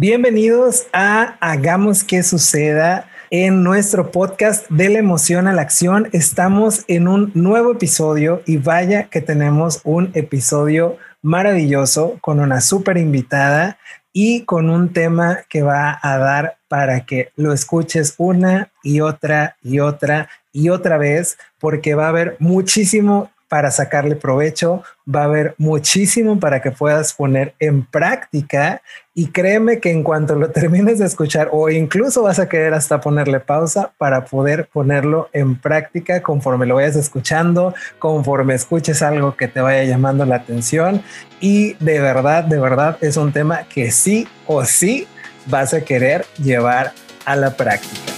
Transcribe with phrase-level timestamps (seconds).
[0.00, 6.08] Bienvenidos a Hagamos que suceda en nuestro podcast de la emoción a la acción.
[6.12, 12.96] Estamos en un nuevo episodio y vaya que tenemos un episodio maravilloso con una súper
[12.96, 13.76] invitada
[14.12, 19.56] y con un tema que va a dar para que lo escuches una y otra
[19.64, 25.24] y otra y otra vez porque va a haber muchísimo para sacarle provecho, va a
[25.24, 28.82] haber muchísimo para que puedas poner en práctica.
[29.14, 33.00] Y créeme que en cuanto lo termines de escuchar o incluso vas a querer hasta
[33.00, 39.48] ponerle pausa para poder ponerlo en práctica conforme lo vayas escuchando, conforme escuches algo que
[39.48, 41.02] te vaya llamando la atención.
[41.40, 45.08] Y de verdad, de verdad es un tema que sí o sí
[45.46, 46.92] vas a querer llevar
[47.24, 48.17] a la práctica.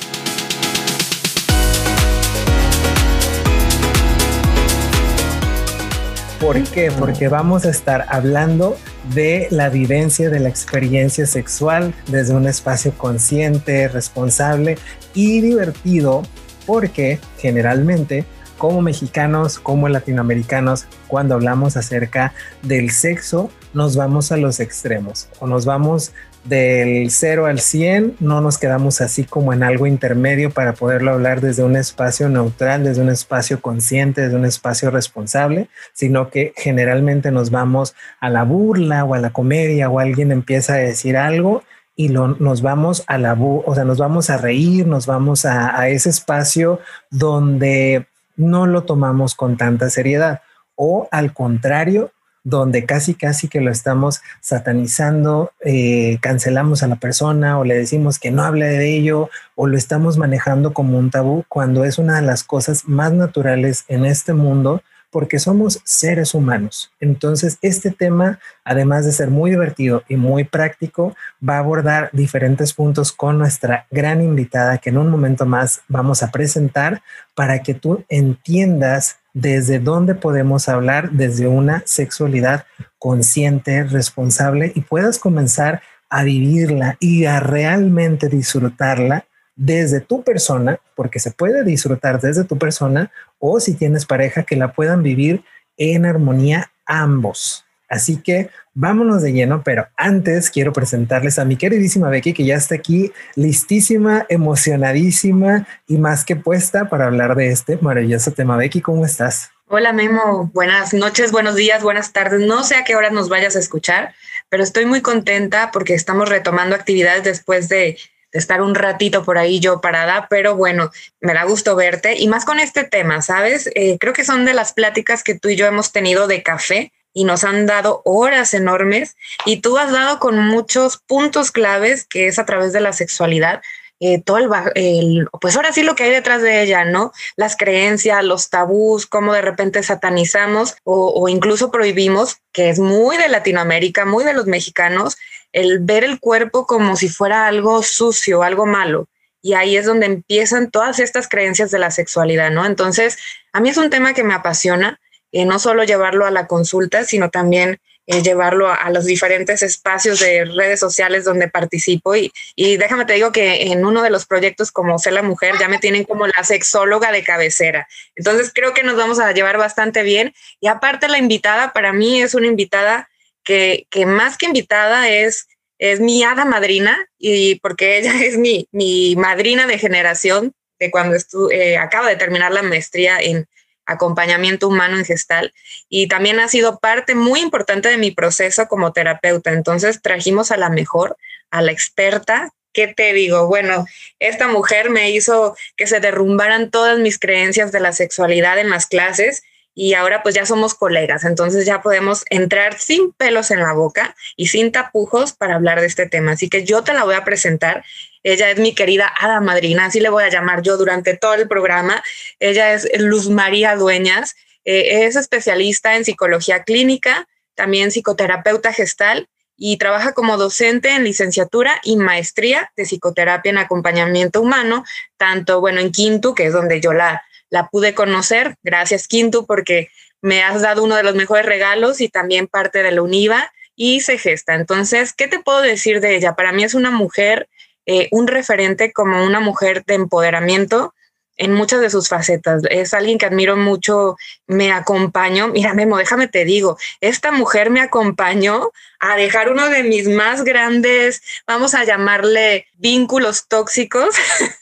[6.40, 6.90] ¿Por qué?
[6.90, 8.74] Porque vamos a estar hablando
[9.14, 14.78] de la vivencia de la experiencia sexual desde un espacio consciente, responsable
[15.12, 16.22] y divertido,
[16.64, 18.24] porque generalmente
[18.56, 25.46] como mexicanos, como latinoamericanos, cuando hablamos acerca del sexo, nos vamos a los extremos o
[25.46, 26.12] nos vamos
[26.44, 31.40] del 0 al 100, no nos quedamos así como en algo intermedio para poderlo hablar
[31.40, 37.30] desde un espacio neutral, desde un espacio consciente, desde un espacio responsable, sino que generalmente
[37.30, 41.62] nos vamos a la burla o a la comedia o alguien empieza a decir algo
[41.94, 45.88] y nos vamos a la, o sea, nos vamos a reír, nos vamos a, a
[45.90, 46.80] ese espacio
[47.10, 50.40] donde no lo tomamos con tanta seriedad.
[50.74, 57.58] O al contrario, donde casi casi que lo estamos satanizando, eh, cancelamos a la persona
[57.58, 61.44] o le decimos que no hable de ello o lo estamos manejando como un tabú
[61.48, 66.92] cuando es una de las cosas más naturales en este mundo porque somos seres humanos.
[67.00, 71.14] Entonces, este tema, además de ser muy divertido y muy práctico,
[71.46, 76.22] va a abordar diferentes puntos con nuestra gran invitada que en un momento más vamos
[76.22, 77.02] a presentar
[77.34, 82.66] para que tú entiendas desde dónde podemos hablar desde una sexualidad
[82.98, 89.26] consciente, responsable y puedas comenzar a vivirla y a realmente disfrutarla
[89.56, 94.56] desde tu persona, porque se puede disfrutar desde tu persona, o si tienes pareja, que
[94.56, 95.44] la puedan vivir
[95.76, 97.64] en armonía ambos.
[97.90, 102.54] Así que vámonos de lleno, pero antes quiero presentarles a mi queridísima Becky, que ya
[102.54, 108.56] está aquí listísima, emocionadísima y más que puesta para hablar de este maravilloso tema.
[108.56, 109.50] Becky, ¿cómo estás?
[109.66, 112.40] Hola Memo, buenas noches, buenos días, buenas tardes.
[112.40, 114.14] No sé a qué hora nos vayas a escuchar,
[114.48, 117.98] pero estoy muy contenta porque estamos retomando actividades después de,
[118.32, 122.44] estar un ratito por ahí yo parada, pero bueno, me da gusto verte y más
[122.44, 123.68] con este tema, ¿sabes?
[123.74, 126.92] Eh, creo que son de las pláticas que tú y yo hemos tenido de café
[127.12, 132.28] y nos han dado horas enormes y tú has dado con muchos puntos claves que
[132.28, 133.62] es a través de la sexualidad.
[134.02, 137.12] Eh, todo el, pues ahora sí lo que hay detrás de ella, ¿no?
[137.36, 143.18] Las creencias, los tabús, cómo de repente satanizamos o, o incluso prohibimos, que es muy
[143.18, 145.18] de Latinoamérica, muy de los mexicanos,
[145.52, 149.06] el ver el cuerpo como si fuera algo sucio, algo malo.
[149.42, 152.66] Y ahí es donde empiezan todas estas creencias de la sexualidad, ¿no?
[152.66, 153.18] Entonces,
[153.52, 154.99] a mí es un tema que me apasiona
[155.32, 160.18] eh, no solo llevarlo a la consulta, sino también eh, llevarlo a, los diferentes espacios
[160.20, 162.16] de redes sociales donde participo.
[162.16, 165.54] Y, y, déjame te digo que en uno de los proyectos como Sé la Mujer
[165.60, 167.86] ya me tienen como la sexóloga de cabecera.
[168.16, 170.34] Entonces creo que nos vamos a llevar bastante bien.
[170.60, 173.08] Y aparte la invitada, para mí es una invitada
[173.44, 175.46] que, que más que invitada es
[175.80, 181.16] es mi hada madrina y porque ella es mi, mi madrina de generación de cuando
[181.16, 183.46] estu eh, acaba de terminar la maestría en
[183.86, 185.52] acompañamiento humano en gestal
[185.88, 189.52] y también ha sido parte muy importante de mi proceso como terapeuta.
[189.52, 191.16] Entonces trajimos a la mejor,
[191.50, 192.50] a la experta.
[192.72, 193.48] ¿Qué te digo?
[193.48, 193.84] Bueno,
[194.20, 198.86] esta mujer me hizo que se derrumbaran todas mis creencias de la sexualidad en las
[198.86, 199.42] clases
[199.82, 204.14] y ahora pues ya somos colegas, entonces ya podemos entrar sin pelos en la boca
[204.36, 206.32] y sin tapujos para hablar de este tema.
[206.32, 207.82] Así que yo te la voy a presentar.
[208.22, 211.48] Ella es mi querida Ada Madrina, así le voy a llamar yo durante todo el
[211.48, 212.04] programa.
[212.40, 214.34] Ella es Luz María Dueñas,
[214.66, 221.80] eh, es especialista en psicología clínica, también psicoterapeuta gestal y trabaja como docente en licenciatura
[221.84, 224.84] y maestría de psicoterapia en acompañamiento humano,
[225.16, 228.56] tanto, bueno, en Quinto, que es donde yo la, la pude conocer.
[228.62, 229.90] Gracias, Quinto, porque
[230.22, 234.00] me has dado uno de los mejores regalos y también parte de la UNIVA y
[234.00, 234.54] se gesta.
[234.54, 236.34] Entonces, ¿qué te puedo decir de ella?
[236.34, 237.48] Para mí es una mujer,
[237.86, 240.94] eh, un referente como una mujer de empoderamiento.
[241.40, 242.62] En muchas de sus facetas.
[242.68, 244.16] Es alguien que admiro mucho,
[244.46, 245.48] me acompañó.
[245.48, 248.70] Mira, Memo, déjame te digo, esta mujer me acompañó
[249.00, 254.14] a dejar uno de mis más grandes, vamos a llamarle vínculos tóxicos,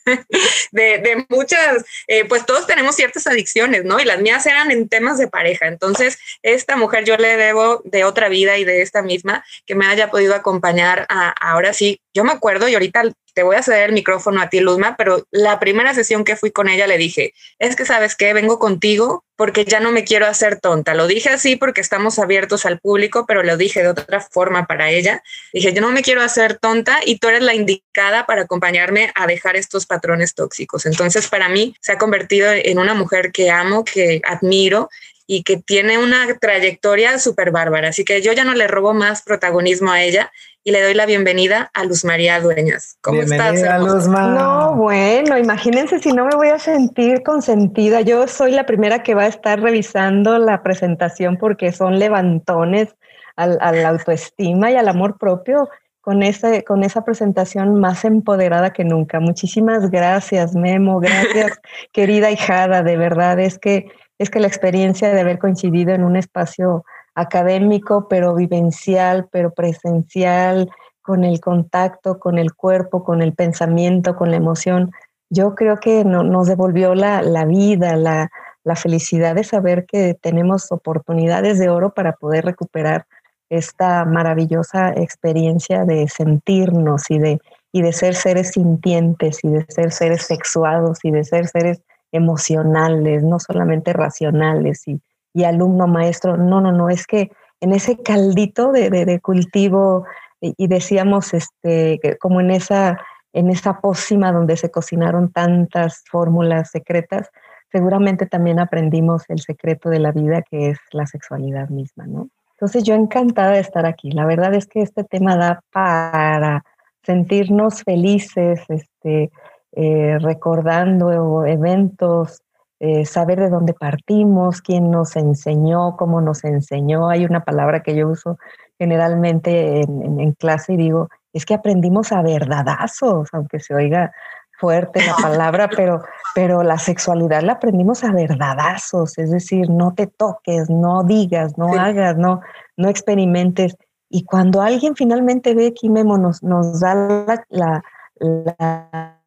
[0.70, 3.98] de, muchas, eh, pues todos tenemos ciertas adicciones, ¿no?
[3.98, 5.66] Y las mías eran en temas de pareja.
[5.66, 9.86] Entonces, esta mujer yo le debo de otra vida y de esta misma que me
[9.86, 12.00] haya podido acompañar a, ahora sí.
[12.18, 15.24] Yo me acuerdo y ahorita te voy a ceder el micrófono a ti, Luzma, pero
[15.30, 19.24] la primera sesión que fui con ella le dije, es que sabes qué, vengo contigo
[19.36, 20.94] porque ya no me quiero hacer tonta.
[20.94, 24.90] Lo dije así porque estamos abiertos al público, pero lo dije de otra forma para
[24.90, 25.22] ella.
[25.52, 29.28] Dije, yo no me quiero hacer tonta y tú eres la indicada para acompañarme a
[29.28, 30.86] dejar estos patrones tóxicos.
[30.86, 34.88] Entonces, para mí se ha convertido en una mujer que amo, que admiro
[35.30, 37.90] y que tiene una trayectoria súper bárbara.
[37.90, 40.32] Así que yo ya no le robo más protagonismo a ella
[40.64, 42.96] y le doy la bienvenida a Luz María Dueñas.
[43.02, 43.60] ¿Cómo estás?
[43.78, 48.00] Luz no, bueno, imagínense si no me voy a sentir consentida.
[48.00, 52.96] Yo soy la primera que va a estar revisando la presentación porque son levantones
[53.36, 55.68] al, a la autoestima y al amor propio
[56.00, 59.20] con, ese, con esa presentación más empoderada que nunca.
[59.20, 61.00] Muchísimas gracias, Memo.
[61.00, 61.60] Gracias,
[61.92, 62.82] querida hijada.
[62.82, 66.84] De verdad es que es que la experiencia de haber coincidido en un espacio
[67.14, 70.70] académico, pero vivencial, pero presencial,
[71.02, 74.90] con el contacto, con el cuerpo, con el pensamiento, con la emoción,
[75.30, 78.30] yo creo que nos devolvió la, vida, la,
[78.76, 83.06] felicidad de saber que tenemos oportunidades de oro para poder recuperar
[83.48, 87.40] esta maravillosa experiencia de sentirnos y de,
[87.72, 91.80] y de ser seres sintientes y de ser seres sexuados y de ser seres
[92.12, 95.00] emocionales, no solamente racionales y,
[95.44, 96.36] alumno maestro.
[96.36, 100.04] No, no, no, es que en ese caldito de, cultivo
[100.40, 102.98] y, decíamos este, como en esa,
[103.32, 107.30] en esa pócima donde se cocinaron tantas fórmulas secretas,
[107.70, 112.28] seguramente también aprendimos el secreto de la vida que es la sexualidad misma, ¿no?
[112.52, 114.10] Entonces yo encantada de estar aquí.
[114.10, 116.64] La verdad es que este tema da para
[117.04, 119.30] sentirnos felices, este,
[119.72, 122.42] eh, recordando eventos,
[122.80, 127.08] eh, saber de dónde partimos, quién nos enseñó, cómo nos enseñó.
[127.08, 128.38] Hay una palabra que yo uso
[128.78, 134.12] generalmente en, clase y digo, es que aprendimos a verdadazos, aunque se oiga
[134.58, 136.02] fuerte la palabra, pero,
[136.34, 141.74] pero la sexualidad la aprendimos a verdadazos, es decir, no te toques, no digas, no
[141.74, 142.40] hagas, no,
[142.76, 143.76] no experimentes.
[144.08, 147.82] Y cuando alguien finalmente ve que Memo nos, nos da la, la
[148.20, 149.17] la,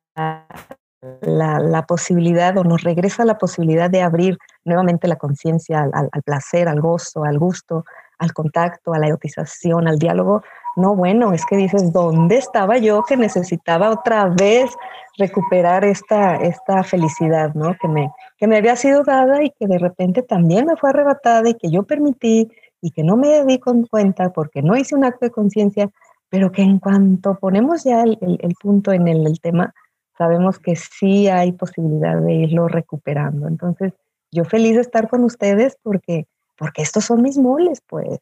[1.87, 7.23] posibilidad o nos regresa la posibilidad de abrir nuevamente la conciencia al, placer, al gozo,
[7.23, 7.85] al gusto,
[8.19, 10.43] al contacto, a la erotización, al diálogo.
[10.75, 14.71] No, bueno, es que dices, ¿dónde estaba yo que necesitaba otra vez
[15.17, 17.75] recuperar esta, esta felicidad, ¿no?
[17.81, 21.49] Que me, que me había sido dada y que de repente también me fue arrebatada
[21.49, 22.49] y que yo permití
[22.81, 25.89] y que no me di con cuenta porque no hice un acto de conciencia,
[26.29, 28.17] pero que en cuanto ponemos ya el,
[28.61, 29.73] punto en el tema,
[30.21, 33.47] sabemos que sí hay posibilidad de irlo recuperando.
[33.47, 33.93] Entonces,
[34.31, 36.27] yo feliz de estar con ustedes porque,
[36.59, 38.19] porque estos son mis moles, pues.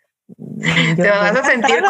[0.96, 1.84] Te vas a sentir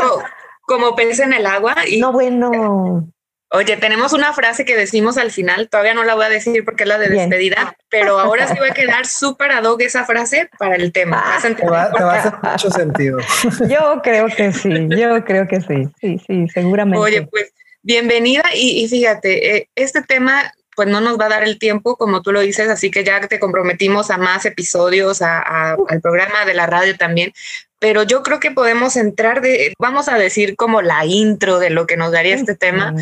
[0.61, 1.75] como, pez en el agua.
[1.87, 3.07] Y, no, bueno.
[3.51, 6.83] Oye, tenemos una frase que decimos al final, todavía no la voy a decir porque
[6.83, 10.49] es la de despedida, pero ahora sí va a quedar súper ad hoc esa frase
[10.59, 11.23] para el tema.
[11.23, 13.17] Ah, te, va, a hacer mucho sentido.
[13.67, 16.99] Yo creo que sí, yo creo que sí, sí, sí, seguramente.
[16.99, 18.43] Oye, pues bienvenida.
[18.53, 22.31] Y, fíjate, eh, este tema pues no nos va a dar el tiempo, como tú
[22.31, 26.67] lo dices, así que ya te comprometimos a más episodios, a, al programa de la
[26.67, 27.33] radio también,
[27.79, 31.85] pero yo creo que podemos entrar de, vamos a decir como la intro de lo
[31.85, 32.93] que nos daría este tema,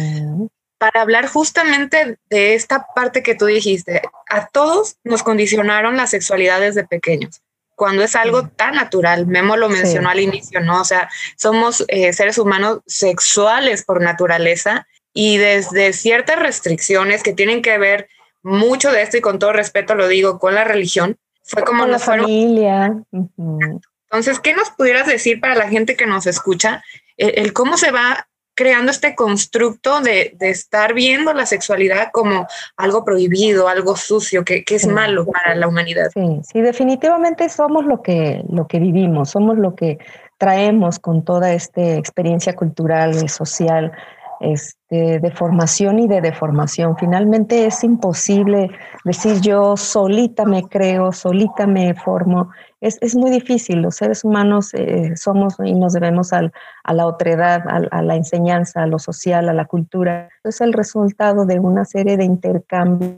[0.80, 4.02] para hablar justamente de esta parte que tú dijiste.
[4.28, 7.42] A todos nos condicionaron la sexualidad desde pequeños
[7.78, 9.28] cuando es algo tan natural.
[9.28, 10.82] Memo lo mencionó al inicio, ¿no?
[10.82, 17.62] O sea, somos eh, seres humanos sexuales por naturaleza y desde ciertas restricciones que tienen
[17.62, 18.10] que ver
[18.42, 21.92] mucho de esto y con todo respeto lo digo con la religión, fue como con
[21.92, 22.96] la familia.
[23.12, 26.84] Entonces, ¿qué nos pudieras decir para la gente que nos escucha?
[27.18, 28.28] el cómo se va
[28.58, 34.88] creando este constructo de, estar viendo la sexualidad como algo prohibido, algo sucio, que, es
[34.88, 36.10] malo para la humanidad.
[36.12, 40.00] Sí, sí, definitivamente somos lo que, lo que vivimos, somos lo que
[40.40, 43.92] traemos con toda esta experiencia cultural y social.
[44.40, 46.96] este, de formación y de deformación.
[46.96, 48.70] Finalmente es imposible
[49.04, 52.52] decir yo solita me creo, solita me formo.
[52.80, 56.52] Es, es muy difícil, los seres humanos eh, somos y nos debemos al,
[56.84, 60.30] a la otredad, a, a, la enseñanza, a lo social, a la cultura.
[60.44, 63.18] Es el resultado de una serie de intercambios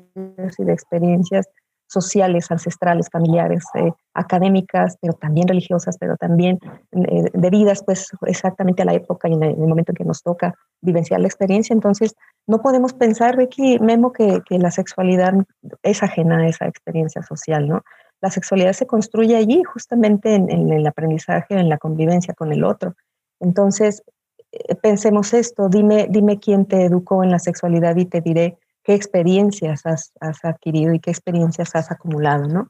[0.58, 1.50] y de experiencias
[1.90, 6.60] sociales, ancestrales, familiares, eh, académicas, pero también religiosas, pero también
[6.92, 10.54] eh, debidas pues exactamente a la época y en el, momento en que nos toca
[10.82, 11.74] vivenciar la experiencia.
[11.74, 12.16] Entonces,
[12.48, 15.34] no podemos pensar, Ricky, Memo, que, que la sexualidad
[15.82, 17.84] es ajena a esa experiencia social, ¿no?
[18.22, 22.96] La sexualidad se construye allí, justamente en, el aprendizaje, en la convivencia con el otro.
[23.40, 24.04] Entonces,
[24.52, 28.94] eh, pensemos esto, dime, dime quién te educó en la sexualidad y te diré qué
[28.94, 30.12] experiencias has,
[30.44, 32.68] adquirido y qué experiencias has acumulado, ¿no?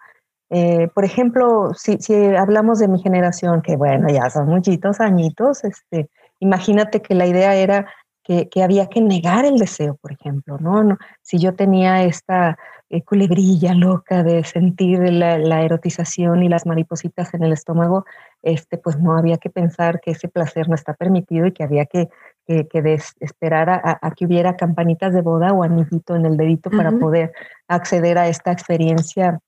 [0.52, 1.98] Eh, por ejemplo, si,
[2.36, 7.56] hablamos de mi generación, que bueno, ya son muchitos añitos, este, imagínate que la idea
[7.56, 7.88] era
[8.24, 13.74] que, había que negar el deseo, por ejemplo, no si yo tenía esta eh, culebrilla
[13.74, 18.06] loca de sentir la, la, erotización y las maripositas en el estómago,
[18.42, 21.86] este, pues no había que pensar que ese placer no está permitido y que había
[21.86, 22.10] que
[22.50, 26.36] que, que des, esperar a, a, que hubiera campanitas de boda o anillito en el
[26.36, 26.78] dedito uh -huh.
[26.78, 27.32] para poder
[27.68, 29.40] acceder a esta experiencia,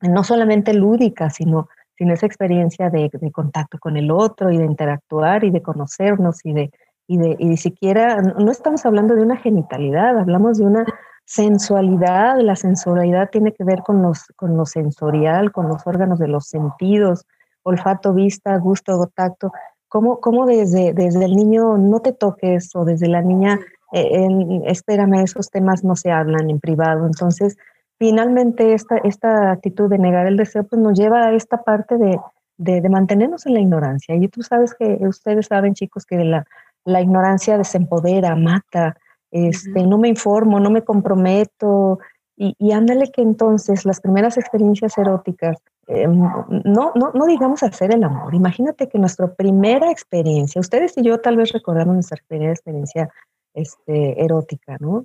[0.00, 1.68] no solamente lúdica, sino,
[1.98, 6.40] sino esa experiencia de, de, contacto con el otro y de interactuar y de conocernos
[6.42, 6.70] y de,
[7.06, 10.86] y de, y de siquiera, no estamos hablando de una genitalidad, hablamos de una
[11.28, 16.26] sensualidad, la sensualidad tiene que ver con, los, con lo sensorial, con los órganos de
[16.26, 17.26] los sentidos,
[17.62, 19.52] olfato, vista, gusto, tacto,
[19.88, 23.60] cómo, cómo desde, desde el niño no te toques o desde la niña,
[23.92, 27.04] eh, en, espérame, esos temas no se hablan en privado.
[27.04, 27.58] Entonces,
[27.98, 32.18] finalmente esta, esta actitud de negar el deseo pues nos lleva a esta parte de,
[32.56, 34.14] de, mantenernos en la ignorancia.
[34.14, 36.46] Y tú sabes que ustedes saben, chicos, que la,
[36.86, 38.96] la ignorancia desempodera, mata,
[39.30, 39.88] este, uh -huh.
[39.88, 41.98] no me informo, no me comprometo,
[42.40, 45.56] y, y, ándale que entonces las primeras experiencias eróticas,
[45.88, 51.02] eh, no, no, no digamos hacer el amor, imagínate que nuestra primera experiencia, ustedes y
[51.02, 53.10] yo tal vez recordamos nuestra primera experiencia
[53.54, 55.04] este, erótica, ¿no?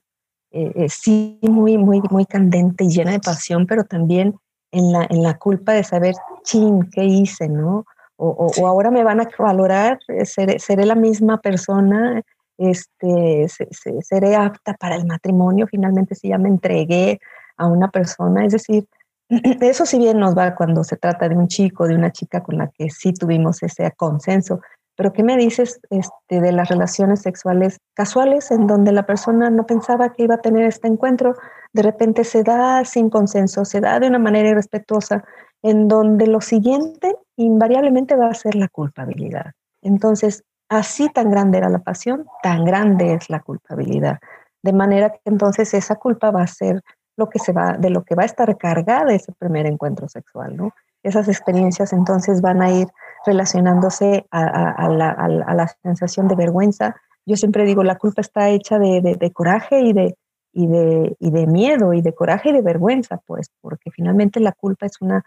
[0.51, 4.35] Eh, eh, sí, muy, muy, muy candente y llena de pasión, pero también
[4.71, 6.13] en la, en la culpa de saber,
[6.43, 7.85] chin, ¿qué hice, no?
[8.15, 12.21] O, o, o ahora me van a valorar, seré, seré la misma persona,
[12.57, 17.19] este, se, se, seré apta para el matrimonio, finalmente si ya me entregué
[17.57, 18.87] a una persona, es decir,
[19.61, 22.57] eso si bien nos va cuando se trata de un chico, de una chica con
[22.57, 24.61] la que sí tuvimos ese consenso,
[24.95, 29.65] pero ¿qué me dices este, de las relaciones sexuales casuales en donde la persona no
[29.65, 31.35] pensaba que iba a tener este encuentro,
[31.73, 35.23] de repente se da sin consenso, se da de una manera irrespetuosa,
[35.63, 39.53] en donde lo siguiente invariablemente va a ser la culpabilidad.
[39.81, 44.17] Entonces, Así tan grande era la pasión, tan grande es la culpabilidad.
[44.63, 46.81] De manera que entonces esa culpa va a ser
[47.15, 50.57] lo que se va, de lo que va a estar cargada ese primer encuentro sexual,
[50.57, 50.71] ¿no?
[51.03, 52.87] Esas experiencias entonces van a ir
[53.23, 56.95] relacionándose a, la, sensación de vergüenza.
[57.23, 62.49] Yo siempre digo, la culpa está hecha de, coraje y de, miedo, y de coraje
[62.49, 65.23] y de vergüenza, pues, porque finalmente la culpa es una,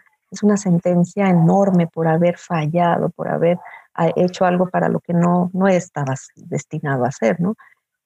[0.57, 5.67] sentencia enorme por haber fallado, por haber ha hecho algo para lo que no, no
[5.67, 7.55] estabas destinado a hacer, ¿no?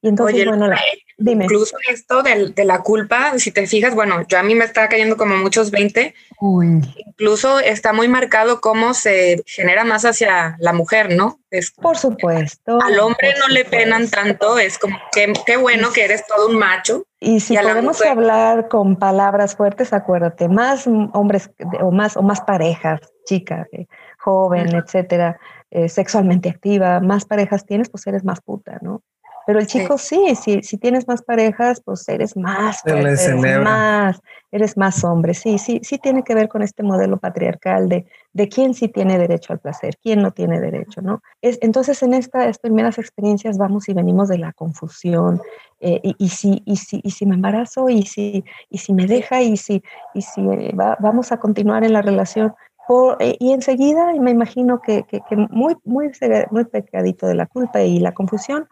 [0.03, 0.81] Y entonces, Oye, bueno, la,
[1.17, 1.43] dime.
[1.43, 4.89] Incluso esto de, de, la culpa, si te fijas, bueno, yo a mí me está
[4.89, 6.15] cayendo como muchos 20.
[6.39, 6.81] Uy.
[7.05, 11.39] Incluso está muy marcado cómo se genera más hacia la mujer, ¿no?
[11.51, 12.79] Es, por supuesto.
[12.81, 16.57] Al hombre no le penan tanto, es como que qué bueno que eres todo un
[16.57, 17.05] macho.
[17.19, 22.23] Y si y podemos mujer, hablar con palabras fuertes, acuérdate, más hombres o más, o
[22.23, 23.85] más parejas, chicas, eh,
[24.17, 24.83] joven, uh -huh.
[24.83, 25.39] etcétera,
[25.71, 29.01] eh, sexualmente activa, más parejas tienes, pues eres más puta, ¿no?
[29.45, 34.19] Pero el chico sí, sí si, si, tienes más parejas, pues eres más, eres más,
[34.51, 35.33] eres más hombre.
[35.33, 39.17] Sí, sí, sí tiene que ver con este modelo patriarcal de, de quién sí tiene
[39.17, 41.21] derecho al placer, quién no tiene derecho, ¿no?
[41.41, 45.41] Es, entonces, en estas primeras experiencias vamos y venimos de la confusión,
[45.79, 49.07] eh, y, y, si, y, si, y si me embarazo, y si, y si me
[49.07, 49.81] deja, y si,
[50.13, 52.53] y si eh, va, vamos a continuar en la relación,
[52.87, 56.11] por, eh, y enseguida me imagino que, que, que, muy, muy,
[56.51, 58.67] muy pecadito de la culpa y la confusión,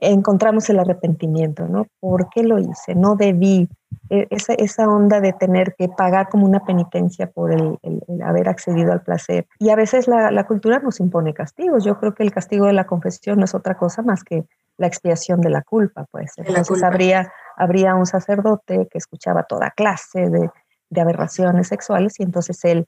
[0.00, 1.86] encontramos el arrepentimiento, ¿no?
[2.00, 2.94] ¿Por qué lo hice?
[2.94, 3.68] No debí.
[4.08, 8.22] E, esa, esa onda de tener que pagar como una penitencia por el, el, el
[8.22, 9.46] haber accedido al placer.
[9.58, 11.84] Y a veces la, la, cultura nos impone castigos.
[11.84, 14.44] Yo creo que el castigo de la confesión no es otra cosa más que
[14.78, 16.32] la expiación de la culpa, pues.
[16.36, 16.86] Entonces culpa.
[16.86, 20.50] Habría, habría un sacerdote que escuchaba toda clase de,
[20.88, 22.86] de aberraciones sexuales y entonces él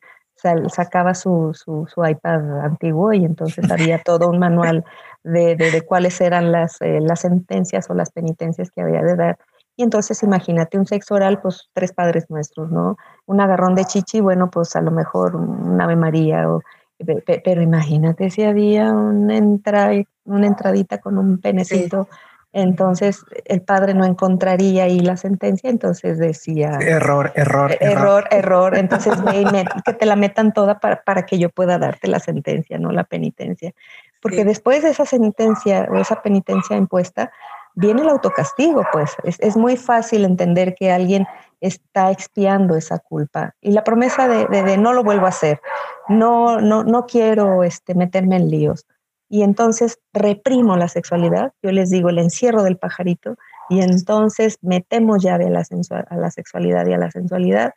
[0.68, 4.84] sacaba su, su, su, iPad antiguo y entonces había todo un manual
[5.24, 9.38] de, de, cuáles eran las, eh, las sentencias o las penitencias que había de dar.
[9.76, 12.96] Y entonces imagínate un sexo oral, pues tres padres nuestros, ¿no?
[13.26, 16.60] Un agarrón de chichi, bueno, pues a lo mejor un Ave María, o,
[17.24, 19.90] pero imagínate si había una, entra,
[20.24, 22.08] una entradita con un penecito.
[22.52, 26.78] Entonces el padre no encontraría ahí la sentencia, entonces decía...
[26.80, 28.28] Error, error, error.
[28.30, 29.14] Error, Entonces
[29.84, 33.04] que te la metan toda para, para, que yo pueda darte la sentencia, no la
[33.04, 33.72] penitencia.
[34.20, 37.32] Porque después de esa sentencia o esa penitencia impuesta,
[37.74, 39.16] viene el autocastigo, pues.
[39.24, 41.26] Es, es, muy fácil entender que alguien
[41.60, 43.54] está expiando esa culpa.
[43.62, 45.60] Y la promesa de, de, no lo vuelvo a hacer,
[46.08, 48.86] no, no, no quiero este, meterme en líos
[49.32, 53.36] y entonces reprimo la sexualidad, yo les digo el encierro del pajarito
[53.70, 57.72] y entonces metemos llave a la, sexualidad y a la sensualidad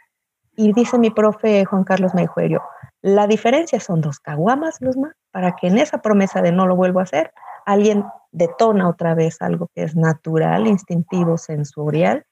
[0.57, 2.61] y dice mi profe Juan Carlos Meijuerio,
[3.01, 6.99] la diferencia son dos caguamas, Luzma, para que en esa promesa de no lo vuelvo
[6.99, 7.31] a hacer,
[7.65, 12.25] alguien detona otra vez algo que es natural, instintivo, sensorial,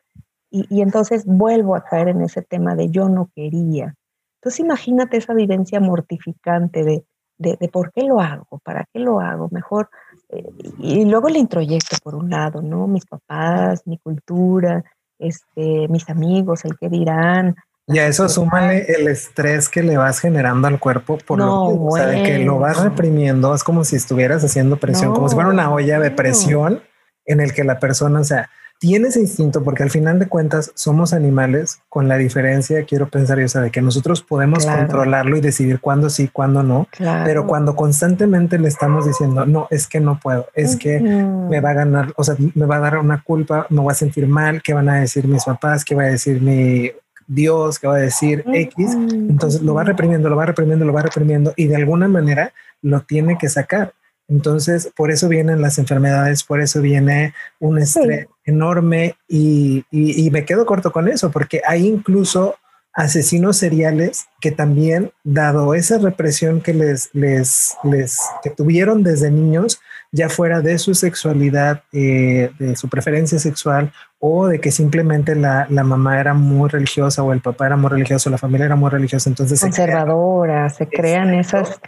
[0.51, 3.95] y, entonces vuelvo a caer en ese tema de yo no quería.
[4.41, 7.05] Entonces imagínate esa vivencia mortificante de,
[7.43, 9.89] de, por qué lo hago, para qué lo hago, mejor,
[10.29, 10.43] eh,
[10.79, 12.87] y luego le introyecto por un lado, ¿no?
[12.87, 14.83] Mis papás, mi cultura,
[15.19, 20.19] este, mis amigos, el que dirán, y a eso súmale el estrés que le vas
[20.19, 23.53] generando al cuerpo por lo que, lo vas reprimiendo.
[23.53, 26.81] Es como si estuvieras haciendo presión, como si fuera una olla de presión
[27.25, 28.49] en el que la persona, o sea,
[28.83, 33.39] tiene ese instinto porque al final de cuentas somos animales con la diferencia, quiero pensar
[33.39, 36.89] yo, sea, de que nosotros podemos controlarlo y decidir cuándo sí, cuándo no,
[37.23, 41.69] pero cuando constantemente le estamos diciendo, no, es que no puedo, es que me va
[41.69, 44.61] a ganar, o sea, me va a dar una culpa, me voy a sentir mal,
[44.61, 45.85] ¿qué van a decir mis papás?
[45.85, 46.91] ¿Qué va a decir mi
[47.25, 51.03] Dios, que va a decir X, entonces lo va reprimiendo, lo va reprimiendo, lo va
[51.03, 53.93] reprimiendo y de alguna manera lo tiene que sacar.
[54.27, 60.45] Entonces, por eso vienen las enfermedades, por eso viene un estrés enorme y, y, me
[60.45, 62.55] quedo corto con eso, porque hay incluso
[62.93, 69.81] asesinos seriales que también, dado esa represión que les, les, les que tuvieron desde niños,
[70.11, 75.65] ya fuera de su sexualidad, eh, de su preferencia sexual, o de que simplemente la,
[75.69, 78.91] la, mamá era muy religiosa o el papá era muy religioso, la familia era muy
[78.91, 79.59] religiosa, entonces...
[79.59, 81.81] Conservadora, se, crean esas...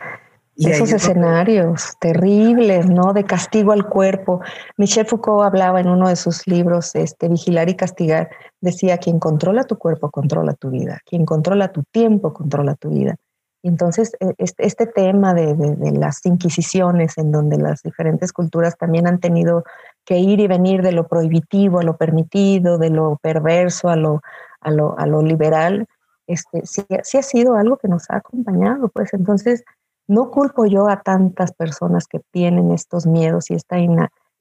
[0.58, 3.14] esos escenarios terribles, ¿no?
[3.14, 4.42] De castigo al cuerpo.
[4.78, 8.30] Michel Foucault hablaba en uno de sus libros, este, Vigilar y Castigar,
[8.62, 11.00] decía, quien controla tu cuerpo, controla tu vida.
[11.06, 13.18] Quien controla tu tiempo, controla tu vida.
[13.66, 15.56] Entonces, e, este, tema de,
[15.98, 19.64] las inquisiciones, en donde las diferentes culturas también han tenido
[20.06, 24.22] que ir y venir de lo prohibitivo a lo permitido, de lo perverso a lo,
[24.62, 24.70] a
[25.08, 25.88] lo, liberal,
[26.28, 28.88] este, sí, ha sido algo que nos ha acompañado.
[28.90, 29.64] Pues entonces,
[30.08, 33.78] no culpo yo a tantas personas que tienen estos miedos y esta,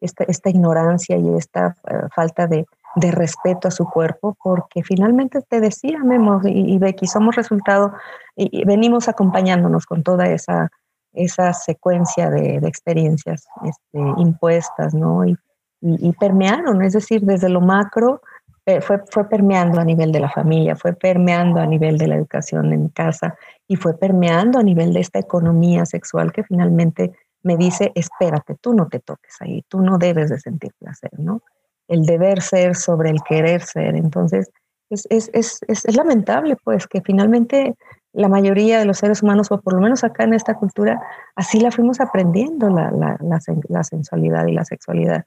[0.01, 5.61] esta, ignorancia y esta eh, falta de, de respeto a su cuerpo, porque finalmente te
[5.61, 7.93] decía Memo y, Becky, somos resultado
[8.37, 10.71] y, venimos acompañándonos con toda esa,
[11.13, 15.25] esa secuencia de, experiencias este, impuestas, ¿no?
[15.25, 15.37] Y,
[16.19, 18.23] permearon, es decir, desde lo macro
[18.67, 22.17] eh, fue, fue permeando a nivel de la familia, fue permeando a nivel de la
[22.17, 23.37] educación en casa
[23.69, 28.73] y fue permeando a nivel de esta economía sexual que finalmente me dice, espérate, tú
[28.73, 31.43] no te toques ahí, tú no debes de sentir placer, ¿no?
[31.89, 33.97] el deber ser sobre el querer ser.
[33.97, 34.51] Entonces,
[34.91, 37.75] es, es, es, es, lamentable, pues, que finalmente
[38.13, 41.01] la mayoría de los seres humanos, o por lo menos acá en esta cultura,
[41.35, 43.17] así la fuimos aprendiendo, la, la,
[43.69, 45.25] la, sensualidad y la sexualidad.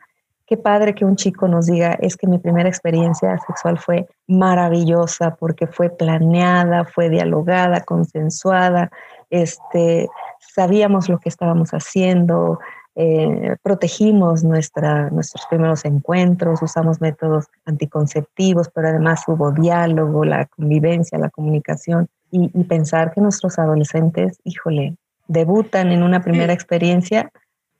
[0.48, 5.36] Qué padre que un chico nos diga, es que mi primera experiencia sexual fue maravillosa
[5.36, 8.90] porque fue planeada, fue dialogada, consensuada,
[9.30, 10.08] este,
[10.40, 12.60] sabíamos lo que estábamos haciendo,
[13.00, 21.20] eh, protegimos nuestra, nuestros primeros encuentros, usamos métodos anticonceptivos, pero además hubo diálogo, la convivencia,
[21.20, 24.96] la comunicación y, pensar que nuestros adolescentes, híjole,
[25.28, 27.30] debutan en una primera experiencia.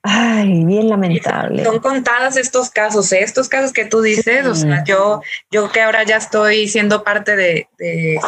[0.02, 1.64] Ay, bien lamentable.
[1.64, 3.22] Son contadas estos casos, ¿eh?
[3.22, 7.34] estos casos que tú dices, o sea, yo, yo que ahora ya estoy siendo parte
[7.34, 8.18] de, de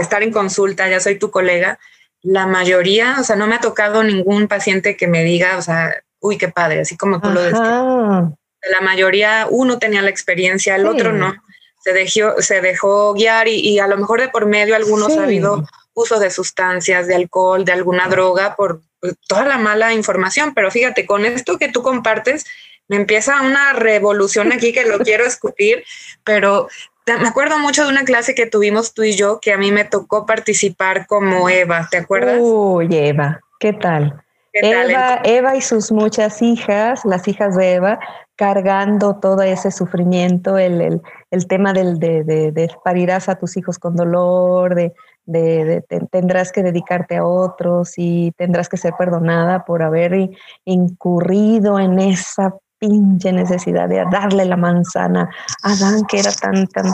[0.00, 1.78] estar en consulta, ya soy tu colega,
[2.22, 5.94] la mayoría, o sea, no me ha tocado ningún paciente que me diga, o sea,
[6.20, 8.38] uy, qué padre, así como tú lo describes.
[8.70, 11.34] La mayoría, uno tenía la experiencia, el otro no.
[11.80, 15.64] Se dejó, se dejó guiar y, a lo mejor de por medio algunos ha habido
[15.94, 18.82] uso de sustancias, de alcohol, de alguna droga, por
[19.26, 20.54] toda la mala información.
[20.54, 22.46] Pero fíjate, con esto que tú compartes,
[22.88, 25.84] me empieza una revolución aquí que lo quiero escupir,
[26.24, 26.68] pero
[27.06, 29.84] me acuerdo mucho de una clase que tuvimos tú y yo que a mí me
[29.84, 32.38] tocó participar como Eva, ¿te acuerdas?
[32.40, 34.22] Uy, Eva, ¿qué tal?
[34.52, 37.98] Eva, Eva y sus muchas hijas, las hijas de Eva,
[38.36, 41.00] cargando todo ese sufrimiento, el,
[41.48, 44.94] tema del, de, de, parirás a tus hijos con dolor, de,
[45.28, 50.30] de, tendrás que dedicarte a otros y tendrás que ser perdonada por haber
[50.64, 55.28] incurrido en esa pinche necesidad de darle la manzana
[55.62, 56.86] a Adán, que era tan, tan,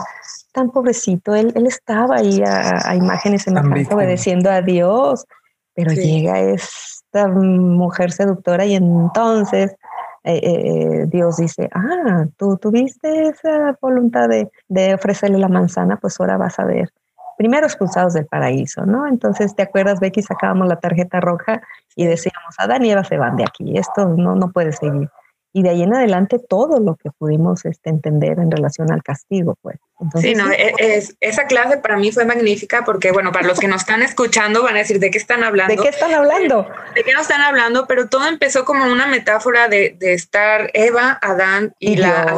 [0.53, 1.35] tan pobrecito.
[1.35, 5.27] Él, él estaba ahí a, imágenes en la casa obedeciendo a Dios,
[5.75, 9.77] pero llega esta mujer seductora y entonces
[10.25, 16.19] eh, eh, Dios dice, ah, tú tuviste esa voluntad de, de ofrecerle la manzana, pues
[16.19, 16.91] ahora vas a ver
[17.37, 19.07] primero expulsados del paraíso, ¿no?
[19.07, 20.23] Entonces, ¿te acuerdas, Becky?
[20.23, 21.63] Sacábamos la tarjeta roja
[21.97, 25.09] y decíamos, Adán y Eva se van de aquí, esto no, no puede seguir.
[25.57, 29.57] Y de ahí en adelante todo lo que pudimos este, entender en relación al castigo,
[29.63, 29.79] pues.
[30.21, 33.69] sí, no, e, es, esa clase para mí fue magnífica porque, bueno, para los que
[33.69, 35.73] nos están escuchando van a decir, ¿de qué están hablando?
[35.73, 36.67] ¿De qué están hablando?
[36.97, 37.87] ¿De qué no están hablando?
[37.87, 42.35] Pero todo empezó como una metáfora de, de estar Eva, Adán y, la,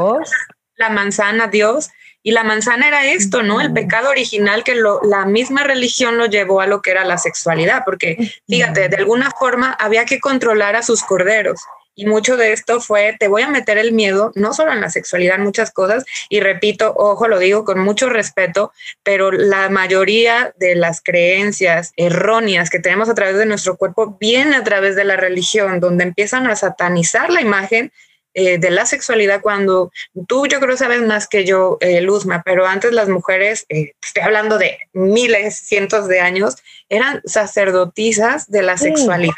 [0.76, 1.90] la manzana, Dios,
[2.26, 3.60] y la manzana era esto, ¿no?
[3.60, 7.18] El pecado original que lo, la misma religión lo llevó a lo que era la
[7.18, 11.60] sexualidad, porque fíjate, de alguna forma había que controlar a sus corderos.
[11.94, 14.90] Y mucho de esto fue, te voy a meter el miedo, no solo en la
[14.90, 16.04] sexualidad, en muchas cosas.
[16.28, 18.72] Y repito, ojo, lo digo con mucho respeto,
[19.04, 24.56] pero la mayoría de las creencias erróneas que tenemos a través de nuestro cuerpo viene
[24.56, 27.92] a través de la religión, donde empiezan a satanizar la imagen
[28.38, 29.90] eh, de la sexualidad cuando
[30.28, 34.24] tú yo creo sabes más que yo, eh, Luzma, pero antes las mujeres, eh, estoy
[34.24, 36.56] hablando de miles, cientos de años,
[36.90, 39.32] eran sacerdotisas de la sexualidad.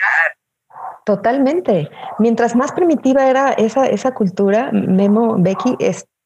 [1.04, 1.88] Totalmente.
[2.18, 5.76] Mientras más primitiva era esa, esa cultura, Memo, Becky,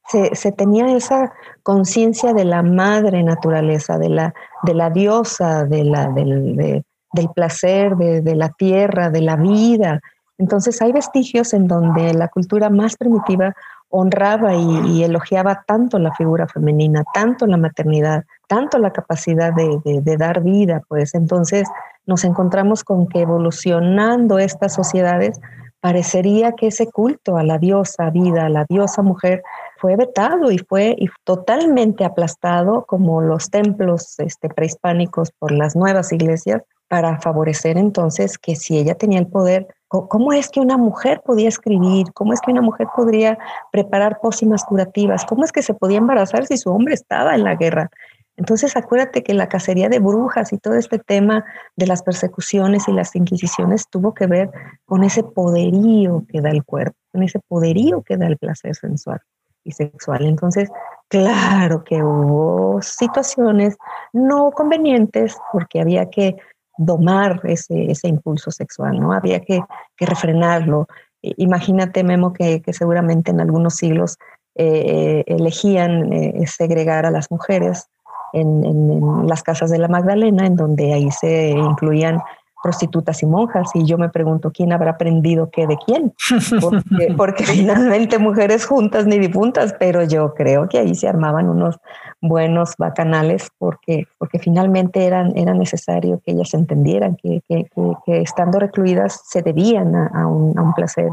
[0.09, 1.31] se, tenía esa
[1.63, 6.83] conciencia de la madre naturaleza, de la, de la diosa, de la, del,
[7.13, 10.01] del placer, de, de, la tierra, de la vida.
[10.43, 13.55] Entonces hay vestigios en donde la cultura más primitiva
[13.91, 20.43] honraba y, elogiaba tanto la figura femenina, tanto la maternidad, tanto la capacidad de, dar
[20.43, 21.15] vida, pues.
[21.15, 21.69] Entonces
[22.07, 25.41] nos encontramos con que evolucionando estas sociedades
[25.79, 29.45] parecería que ese culto a la diosa vida, a la diosa mujer,
[29.77, 36.63] fue vetado y fue totalmente aplastado como los templos este, prehispánicos por las nuevas iglesias
[36.93, 39.67] para favorecer entonces que si ella tenía el poder,
[40.09, 42.13] ¿cómo es que una mujer podía escribir?
[42.15, 43.39] ¿Cómo es que una mujer podría
[43.71, 45.25] preparar pócimas curativas?
[45.25, 47.91] ¿Cómo es que se podía embarazar si su hombre estaba en la guerra?
[48.37, 51.45] Entonces acuérdate que la cacería de brujas y todo este tema
[51.77, 54.51] de las persecuciones y las inquisiciones tuvo que ver
[54.87, 59.21] con ese poderío que da el cuerpo, con ese poderío que da el placer sensual
[59.65, 60.25] y sexual.
[60.25, 60.71] Entonces,
[61.09, 63.77] claro que hubo situaciones
[64.15, 66.37] no convenientes porque había que
[66.85, 69.13] domar ese, ese impulso sexual, ¿no?
[69.13, 69.61] Había que,
[69.97, 70.87] que refrenarlo.
[71.23, 74.19] Imagínate, Memo, que, que, seguramente en algunos siglos
[74.55, 77.89] eh, elegían eh, segregar a las mujeres
[78.33, 82.21] en, las casas de la Magdalena, en donde ahí se incluían
[82.63, 86.15] prostitutas y monjas y yo me pregunto quién habrá aprendido qué de quién,
[87.17, 91.79] porque, finalmente mujeres juntas ni difuntas, pero yo creo que ahí se armaban unos
[92.21, 97.67] buenos bacanales porque, porque finalmente eran, era necesario que ellas entendieran que, que,
[98.07, 101.11] estando recluidas se debían a, un, a, un, placer,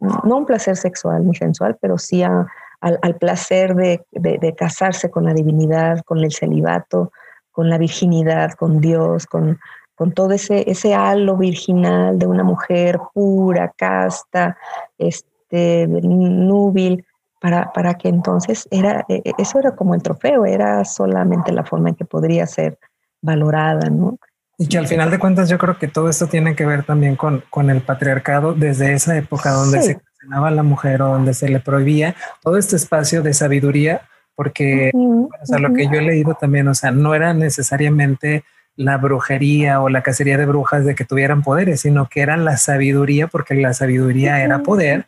[0.00, 2.46] no un placer sexual ni sensual, pero sí al,
[2.80, 7.12] al, placer de, de, de casarse con la divinidad, con el celibato,
[7.50, 9.58] con la virginidad, con Dios, con,
[9.98, 14.56] con todo ese, ese halo virginal de una mujer pura, casta,
[14.96, 17.04] este, núbil,
[17.40, 21.64] para, para que entonces era, e, e, eso era como el trofeo, era solamente la
[21.64, 22.78] forma en que podría ser
[23.20, 24.18] valorada, ¿no?
[24.56, 27.16] Y que al final de cuentas yo creo que todo esto tiene que ver también
[27.16, 31.34] con, con el patriarcado desde esa época donde se condenaba a la mujer o donde
[31.34, 34.02] se le prohibía todo este espacio de sabiduría,
[34.36, 38.44] porque o sea, lo que yo he leído también, o sea, no era necesariamente
[38.78, 42.56] la brujería o la cacería de brujas de que tuvieran poderes, sino que era la
[42.56, 45.04] sabiduría, porque la sabiduría era poder,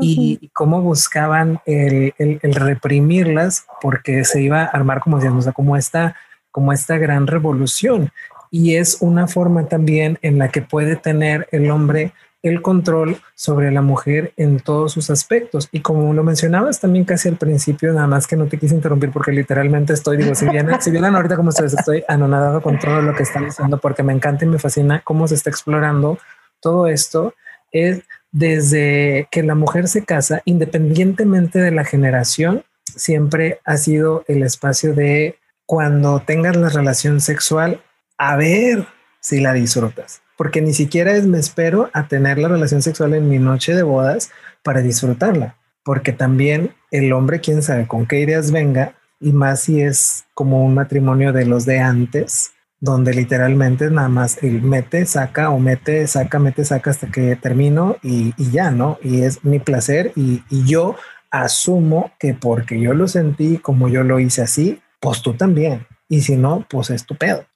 [0.00, 6.16] y, cómo buscaban el, reprimirlas, porque se iba a armar, como decíamos, como esta,
[6.50, 8.10] como esta gran revolución.
[8.50, 13.70] Y es una forma también en la que puede tener el hombre el control sobre
[13.70, 15.68] la mujer en todos sus aspectos.
[15.72, 19.10] Y como lo mencionabas también casi al principio, nada más que no te quise interrumpir
[19.10, 23.14] porque literalmente estoy, digo, si bien, si ahorita como ustedes estoy anonadado con todo lo
[23.14, 26.18] que están diciendo porque me encanta y me fascina cómo se está explorando
[26.60, 27.34] todo esto,
[27.72, 34.42] es desde que la mujer se casa, independientemente de la generación, siempre ha sido el
[34.42, 37.82] espacio de cuando tengas la relación sexual,
[38.18, 38.86] a ver
[39.20, 40.22] si la disfrutas.
[40.40, 43.82] Porque ni siquiera es me espero a tener la relación sexual en mi noche de
[43.82, 44.30] bodas
[44.62, 45.56] para disfrutarla.
[45.84, 50.64] Porque también el hombre, quién sabe con qué ideas venga, y más si es como
[50.64, 56.06] un matrimonio de los de antes, donde literalmente nada más el mete, saca o mete,
[56.06, 58.98] saca, mete, saca hasta que termino y, ya, ¿no?
[59.02, 60.96] Y es mi placer y, y, yo
[61.30, 65.86] asumo que porque yo lo sentí como yo lo hice así, pues tú también.
[66.10, 67.06] Y si no, pues es.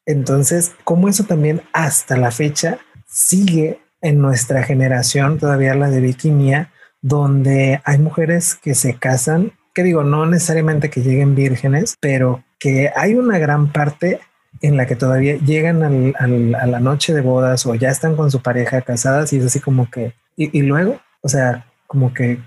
[0.07, 6.33] Entonces, como eso también hasta la fecha sigue en nuestra generación, todavía la de Vicky
[7.03, 12.93] donde hay mujeres que se casan, que digo, no necesariamente que lleguen vírgenes, pero que
[12.95, 14.21] hay una gran parte
[14.63, 18.41] en la que todavía llegan a la noche de bodas o ya están con su
[18.41, 22.39] pareja casadas y es así como que, y, luego, o sea, como que,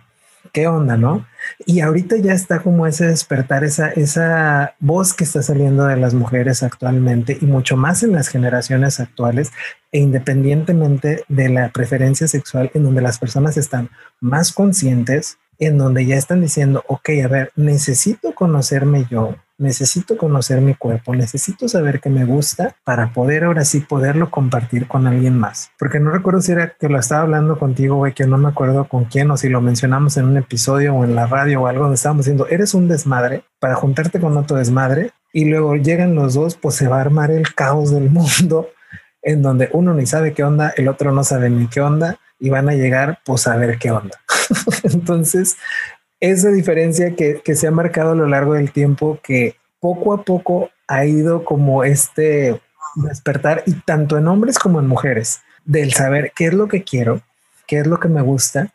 [0.58, 1.24] ¿qué onda, no?
[1.68, 6.16] Y ahorita ya está como ese despertar, esa, esa voz que está saliendo de las
[6.16, 9.52] mujeres actualmente y mucho más en las generaciones actuales
[9.92, 16.08] e independientemente de la preferencia sexual en donde las personas están más conscientes, en donde
[16.08, 22.00] ya están diciendo, ok, a ver, necesito conocerme yo, necesito conocer mi cuerpo, necesito saber
[22.00, 25.72] qué me gusta para poder ahora sí poderlo compartir con alguien más.
[25.80, 28.88] Porque no recuerdo si era que lo estaba hablando contigo, güey, que no me acuerdo
[28.88, 31.84] con quién o si lo mencionamos en un episodio o en la radio o algo
[31.84, 36.36] donde estábamos diciendo, eres un desmadre para juntarte con otro desmadre y luego llegan los
[36.36, 38.70] dos, pues se va a armar el caos del mundo
[39.22, 42.50] en donde uno ni sabe qué onda, el otro no sabe ni qué onda y
[42.50, 44.20] van a llegar pues a ver qué onda.
[44.84, 45.58] Entonces,
[46.20, 50.24] esa diferencia que, que, se ha marcado a lo largo del tiempo, que poco a
[50.24, 52.60] poco ha ido como este
[52.96, 57.22] despertar, y tanto en hombres como en mujeres, del saber qué es lo que quiero,
[57.68, 58.74] qué es lo que me gusta,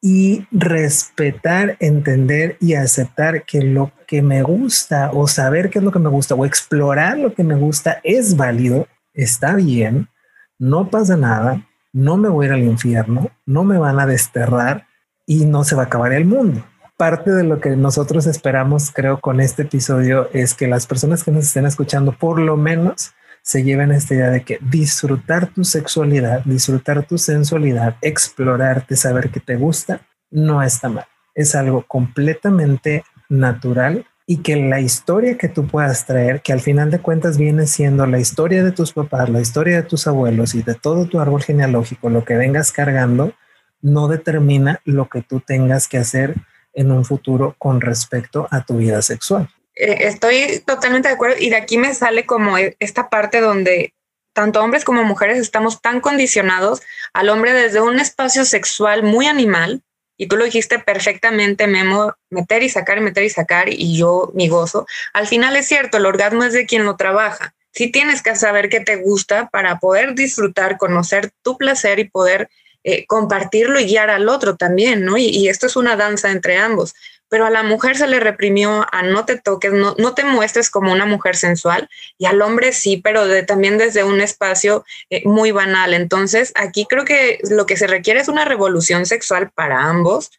[0.00, 5.92] y respetar, entender y aceptar que lo que me gusta o saber qué es lo
[5.92, 10.08] que me gusta o explorar lo que me gusta es válido, está bien,
[10.58, 14.88] no pasa nada, no me voy a ir al infierno, no me van a desterrar
[15.24, 16.64] y no se va a acabar el mundo
[17.02, 21.32] parte de lo que nosotros esperamos, creo, con este episodio es que las personas que
[21.32, 23.10] nos estén escuchando, por lo menos,
[23.42, 29.40] se lleven esta idea de que disfrutar tu sexualidad, disfrutar tu sensualidad, explorarte, saber que
[29.40, 31.06] te gusta, no está mal.
[31.34, 36.92] Es algo completamente natural y que la historia que tú puedas traer, que al final
[36.92, 40.62] de cuentas viene siendo la historia de tus papás, la historia de tus abuelos y
[40.62, 43.32] de todo tu árbol genealógico, lo que vengas cargando,
[43.80, 46.36] no determina lo que tú tengas que hacer
[46.74, 49.48] en un futuro con respecto a tu vida sexual.
[49.74, 53.94] Eh, estoy totalmente de acuerdo y de aquí me sale como e, esta parte donde
[54.32, 56.80] tanto hombres como mujeres estamos tan condicionados
[57.12, 59.82] al hombre desde un espacio sexual muy animal,
[60.16, 64.86] y tú lo dijiste perfectamente, meter y sacar, meter y sacar, y yo mi gozo.
[65.12, 67.54] Al final es cierto, el orgasmo es de quien lo trabaja.
[67.72, 72.50] Sí tienes que saber qué te gusta para poder disfrutar, conocer tu placer y poder
[72.84, 75.16] eh, compartirlo y guiar al otro también, ¿no?
[75.16, 76.94] Y, esto es una danza entre ambos.
[77.28, 80.68] Pero a la mujer se le reprimió a no te toques, no, no te muestres
[80.68, 85.50] como una mujer sensual, y al hombre sí, pero también desde un espacio eh, muy
[85.52, 85.94] banal.
[85.94, 90.30] Entonces, aquí creo que lo que se requiere es una revolución sexual para ambos,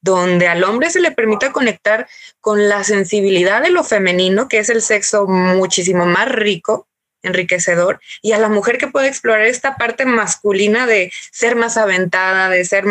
[0.00, 2.08] donde al hombre se le permita conectar
[2.40, 6.88] con la sensibilidad de lo femenino, que es el sexo muchísimo más rico,
[7.22, 12.48] enriquecedor y a la mujer que puede explorar esta parte masculina de ser más aventada,
[12.48, 12.84] de ser,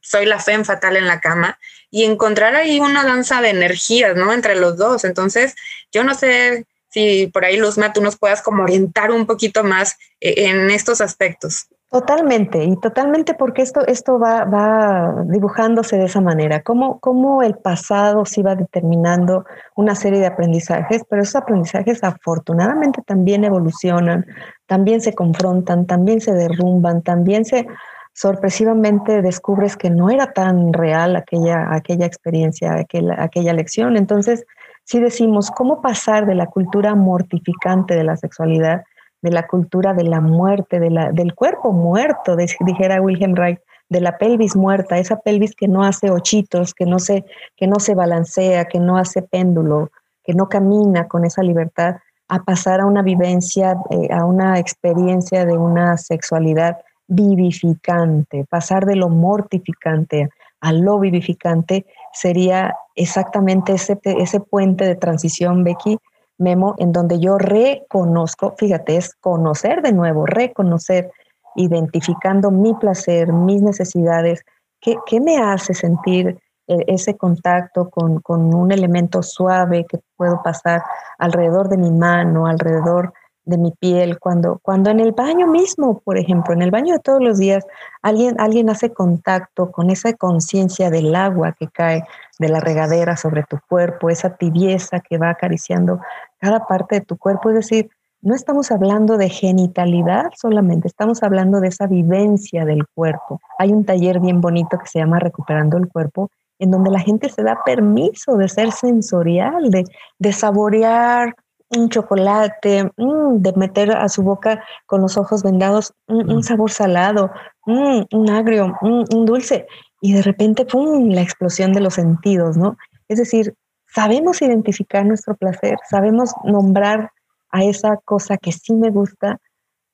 [0.00, 1.58] soy la fe fatal en la cama
[1.90, 4.32] y encontrar ahí una danza de energías, ¿no?
[4.32, 5.04] Entre los dos.
[5.04, 5.54] Entonces,
[5.92, 9.96] yo no sé si por ahí, Luzma, tú nos puedas como orientar un poquito más
[10.20, 11.66] eh, en estos aspectos.
[11.90, 17.56] Totalmente, y totalmente porque esto, esto va, va dibujándose de esa manera, cómo, cómo el
[17.56, 24.24] pasado sí va determinando una serie de aprendizajes, pero esos aprendizajes afortunadamente también evolucionan,
[24.66, 27.66] también se confrontan, también se derrumban, también se
[28.12, 33.96] sorpresivamente descubres que no era tan real aquella, aquella experiencia, aquella, aquella lección.
[33.96, 34.46] Entonces,
[34.84, 38.84] si decimos, ¿cómo pasar de la cultura mortificante de la sexualidad
[39.22, 44.00] de la cultura de la muerte, de la, del cuerpo muerto, dijera Wilhelm Reich, de
[44.00, 47.24] la pelvis muerta, esa pelvis que no hace ochitos, que no se,
[47.56, 49.90] que no se balancea, que no hace péndulo,
[50.24, 51.96] que no camina con esa libertad,
[52.28, 56.78] a pasar a una vivencia, eh, a una experiencia de una sexualidad
[57.08, 60.30] vivificante, pasar de lo mortificante
[60.60, 65.98] a lo vivificante sería exactamente ese, ese puente de transición, Becky,
[66.40, 71.10] Memo, en donde yo reconozco, fíjate, es conocer de nuevo, reconocer,
[71.54, 74.42] identificando mi placer, mis necesidades,
[74.80, 80.82] qué, me hace sentir e, ese contacto con, con, un elemento suave que puedo pasar
[81.18, 83.12] alrededor de mi mano, alrededor
[83.50, 87.00] de mi piel, cuando, cuando en el baño mismo, por ejemplo, en el baño de
[87.00, 87.66] todos los días,
[88.00, 92.04] alguien, alguien hace contacto con esa conciencia del agua que cae
[92.38, 96.00] de la regadera sobre tu cuerpo, esa tibieza que va acariciando
[96.38, 97.90] cada parte de tu cuerpo, es decir,
[98.22, 103.40] no estamos hablando de genitalidad solamente, estamos hablando de esa vivencia del cuerpo.
[103.58, 107.30] Hay un taller bien bonito que se llama Recuperando el Cuerpo, en donde la gente
[107.30, 109.84] se da permiso de ser sensorial, de,
[110.18, 111.34] de saborear
[111.70, 116.42] un chocolate, mm, de meter a su boca con los ojos vendados un mm.
[116.42, 117.30] sabor salado,
[117.66, 119.66] mm, un agrio, un dulce,
[120.00, 122.76] y de repente, ¡pum!, la explosión de los sentidos, ¿no?
[123.08, 123.54] Es decir,
[123.86, 127.10] sabemos identificar nuestro placer, sabemos nombrar
[127.50, 129.38] a esa cosa que sí me gusta,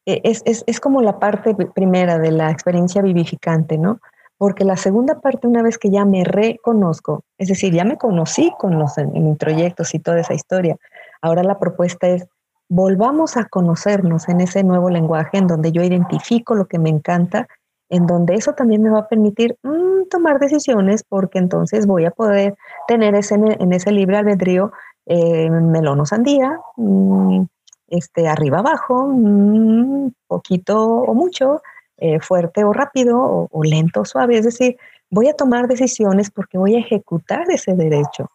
[0.05, 3.99] e, es, es, es, como la parte primera de la experiencia vivificante, ¿no?
[4.39, 8.53] Porque la segunda parte, una vez que ya me reconozco, es decir, ya me conocí
[8.59, 10.77] con los introyectos y toda esa historia,
[11.23, 12.27] ahora la propuesta es,
[12.69, 17.49] volvamos a conocernos en ese nuevo lenguaje en donde yo identifico lo que me encanta,
[17.89, 22.11] en donde eso también me va a permitir mm, tomar decisiones porque entonces voy a
[22.11, 22.57] poder
[22.89, 24.73] tener ese, en ese libre albedrío
[25.07, 27.45] eh, melón o sandía, mm,
[27.89, 31.63] este, arriba abajo, mm, poquito o mucho,
[31.99, 34.39] eh, fuerte o rápido, o, lento o suave.
[34.39, 34.77] Es decir,
[35.11, 38.31] voy a tomar decisiones porque voy a ejecutar ese derecho.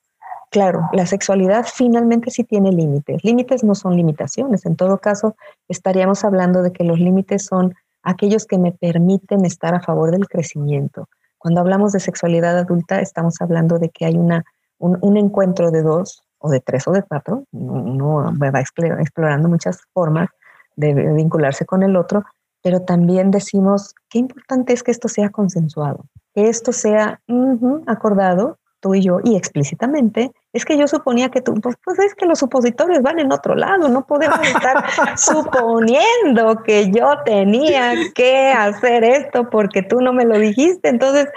[0.51, 3.23] Claro, la sexualidad finalmente sí tiene límites.
[3.23, 4.65] Límites no son limitaciones.
[4.65, 5.35] En todo caso,
[5.69, 10.27] estaríamos hablando de que los límites son aquellos que me permiten estar a favor del
[10.27, 11.07] crecimiento.
[11.37, 14.43] Cuando hablamos de sexualidad adulta, estamos hablando de que hay una,
[14.77, 20.29] un encuentro de dos o de tres o de cuatro, uno va explorando muchas formas
[20.75, 22.25] de vincularse con el otro,
[22.61, 27.21] pero también decimos, qué importante es que esto sea consensuado, que esto sea
[27.87, 30.31] acordado, tú y yo, y explícitamente.
[30.53, 33.55] Es que yo suponía que tú, pues, pues, es que los supositorios van en otro
[33.55, 34.83] lado, no podemos estar
[35.17, 40.89] suponiendo que yo tenía que hacer esto porque tú no me lo dijiste.
[40.89, 41.27] Entonces,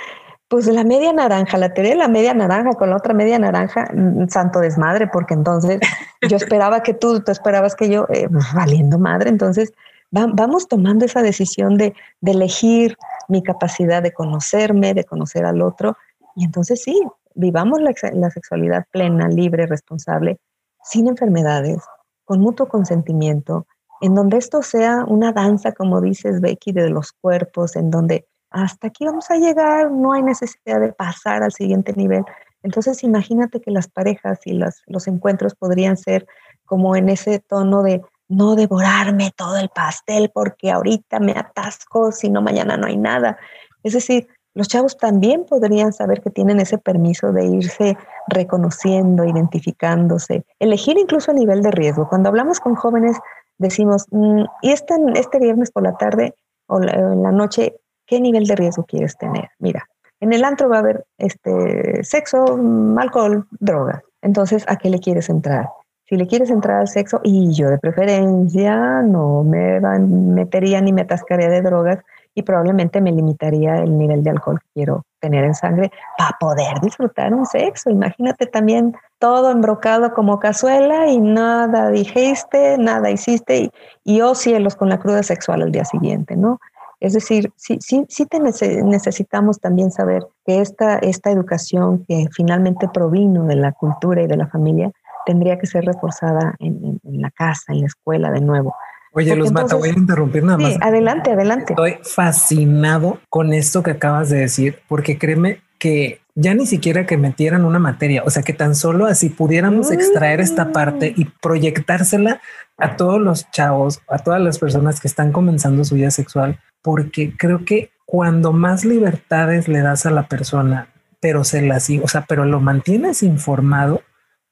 [0.49, 3.89] pues la media naranja, la teoría de la media naranja con la otra media naranja,
[3.93, 5.81] mm, santo desmadre, porque entonces
[6.29, 9.73] yo esperaba que tú, tú esperabas que yo, eh, pues, valiendo madre, entonces
[10.11, 11.93] vamos tomando esa decisión de,
[12.25, 12.97] elegir
[13.27, 15.97] mi capacidad de conocerme, de conocer al otro,
[16.37, 17.03] y entonces sí,
[17.35, 20.39] vivamos la, sexualidad plena, libre, responsable,
[20.83, 21.83] sin enfermedades,
[22.25, 23.67] con mutuo consentimiento,
[24.01, 28.89] en donde esto sea una danza, como dices Becky, de los cuerpos, en donde hasta
[28.89, 32.25] aquí vamos a llegar, no hay necesidad de pasar al siguiente nivel.
[32.63, 34.55] Entonces imagínate que las parejas y
[34.87, 36.27] los encuentros podrían ser
[36.65, 42.31] como en ese tono de no devorarme todo el pastel porque ahorita me atasco, si
[42.31, 43.39] no mañana no hay nada.
[43.83, 47.97] Es decir, los chavos también podrían saber que tienen ese permiso de irse
[48.29, 52.09] reconociendo, identificándose, elegir incluso a nivel de riesgo.
[52.09, 53.19] Cuando hablamos con jóvenes
[53.59, 56.35] decimos, mm, y este, este viernes por la tarde
[56.67, 57.75] o en la noche
[58.07, 59.49] ¿Qué nivel de riesgo quieres tener?
[59.59, 59.89] Mira,
[60.21, 64.03] en el antro va a haber este, sexo, mm, alcohol, drogas.
[64.23, 65.69] Entonces, ¿a qué le quieres entrar?
[66.07, 71.03] Si le quieres entrar al sexo, y yo de preferencia no me metería ni me
[71.03, 71.99] atascaría de drogas
[72.35, 76.81] y probablemente me limitaría el nivel de alcohol que quiero tener en sangre para poder
[76.81, 77.91] disfrutar un sexo.
[77.91, 83.71] Imagínate también todo embrocado como cazuela y nada dijiste, nada hiciste y,
[84.05, 86.59] y oh cielos con la cruda sexual al día siguiente, ¿no?
[87.05, 92.89] Es decir, sí, sí, sí te necesitamos también saber que esta, esta educación que finalmente
[92.89, 94.91] provino de la cultura y de la familia
[95.27, 98.75] tendría que ser reforzada en, la casa, en la escuela de nuevo.
[99.15, 101.73] Oye, Luz Mata, voy a interrumpir nada sí, Adelante, adelante.
[101.73, 107.17] Estoy fascinado con esto que acabas de decir, porque créeme que ya ni siquiera que
[107.17, 112.41] metieran una materia, o sea, que tan solo así pudiéramos extraer esta parte y proyectársela
[112.77, 117.37] a todos los chavos, a todas las personas que están comenzando su vida sexual, porque
[117.37, 120.89] creo que cuando más libertades le das a la persona,
[121.21, 124.03] pero se las, o sea, pero lo mantienes informado,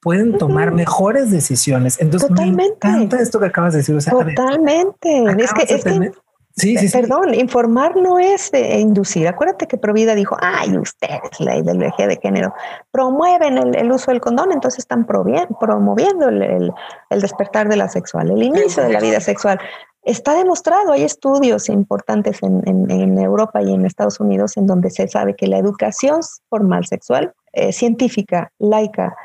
[0.03, 1.99] pueden tomar mejores decisiones.
[1.99, 3.97] Entonces, me encanta esto que acabas de decir.
[4.03, 5.23] Totalmente.
[5.39, 6.11] es que, es que
[6.55, 9.27] Sí, sí, Perdón, informar no es eh, inducir.
[9.27, 12.53] Acuérdate que Provida dijo, ay, ustedes, la ideología de género,
[12.91, 16.71] promueven el, uso del condón, entonces están promoviendo el,
[17.09, 19.59] despertar de la sexual, el inicio de la vida sexual.
[20.03, 25.35] Está demostrado, hay estudios importantes en, Europa y en Estados Unidos en donde se sabe
[25.35, 29.15] que la educación formal sexual, eh, científica, laica,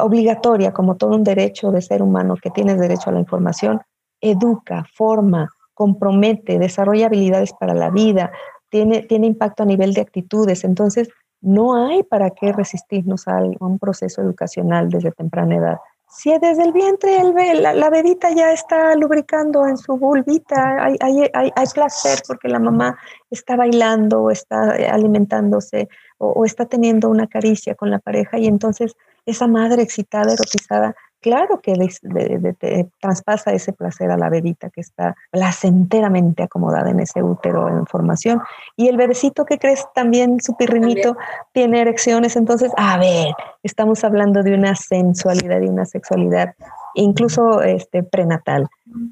[0.00, 3.80] obligatoria, como todo un derecho de ser humano que tienes derecho a la información,
[4.20, 8.30] educa, forma, compromete, desarrolla habilidades para la vida,
[8.70, 10.64] tiene, tiene impacto a nivel de actitudes.
[10.64, 11.08] Entonces,
[11.40, 15.78] No hay para qué resistirnos a un proceso educacional desde temprana edad.
[16.10, 20.96] Si desde el vientre el, la, la, bebita ya está lubricando en su vulvita, hay,
[21.00, 22.98] hay, hay, placer porque la mamá
[23.30, 28.46] está bailando o está alimentándose o, o está teniendo una caricia con la pareja y
[28.46, 28.96] entonces
[29.26, 31.74] esa madre excitada, erotizada, claro que
[33.00, 38.40] traspasa ese placer a la bebita que está placenteramente acomodada en ese útero en formación.
[38.76, 41.16] Y el bebecito que crees también, su pirrinito,
[41.52, 42.36] tiene erecciones.
[42.36, 46.54] Entonces, a ver, estamos hablando de una sensualidad y una sexualidad
[46.94, 48.66] incluso este, prenatal.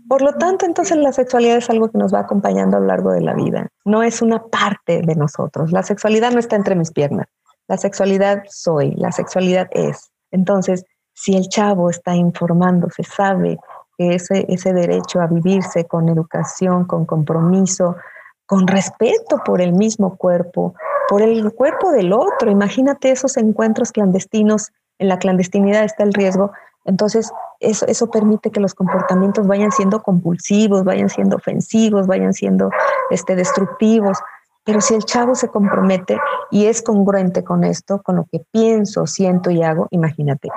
[0.08, 3.12] Por lo tanto, entonces la sexualidad es algo que nos va acompañando a lo largo
[3.12, 3.68] de la vida.
[3.84, 5.72] No es una parte de nosotros.
[5.72, 7.26] La sexualidad no está entre mis piernas.
[7.68, 10.10] La sexualidad soy, la sexualidad es.
[10.30, 10.84] Entonces,
[11.16, 13.58] si el chavo está informándose, sabe
[13.96, 17.96] que ese, ese derecho a vivirse con educación, con compromiso,
[18.44, 20.74] con respeto por el mismo cuerpo,
[21.08, 22.50] por el cuerpo del otro.
[22.50, 26.52] Imagínate esos encuentros clandestinos, en la clandestinidad está el riesgo.
[26.84, 32.68] Entonces, eso, eso permite que los comportamientos vayan siendo compulsivos, vayan siendo ofensivos, vayan siendo
[33.10, 34.18] este, destructivos.
[34.64, 36.18] Pero si el chavo se compromete
[36.50, 40.50] y es congruente con esto, con lo que pienso, siento y hago, imagínate,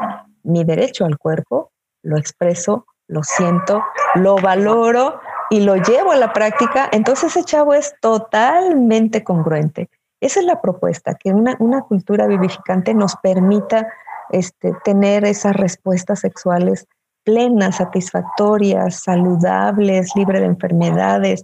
[0.43, 1.71] mi derecho al cuerpo,
[2.01, 3.83] lo expreso, lo siento,
[4.15, 5.19] lo valoro
[5.49, 9.89] y lo llevo a la práctica, entonces ese chavo es totalmente congruente.
[10.21, 13.87] Esa es la propuesta, que una, cultura vivificante nos permita
[14.29, 16.87] este, tener esas respuestas sexuales
[17.23, 21.43] plenas, satisfactorias, saludables, libre de enfermedades.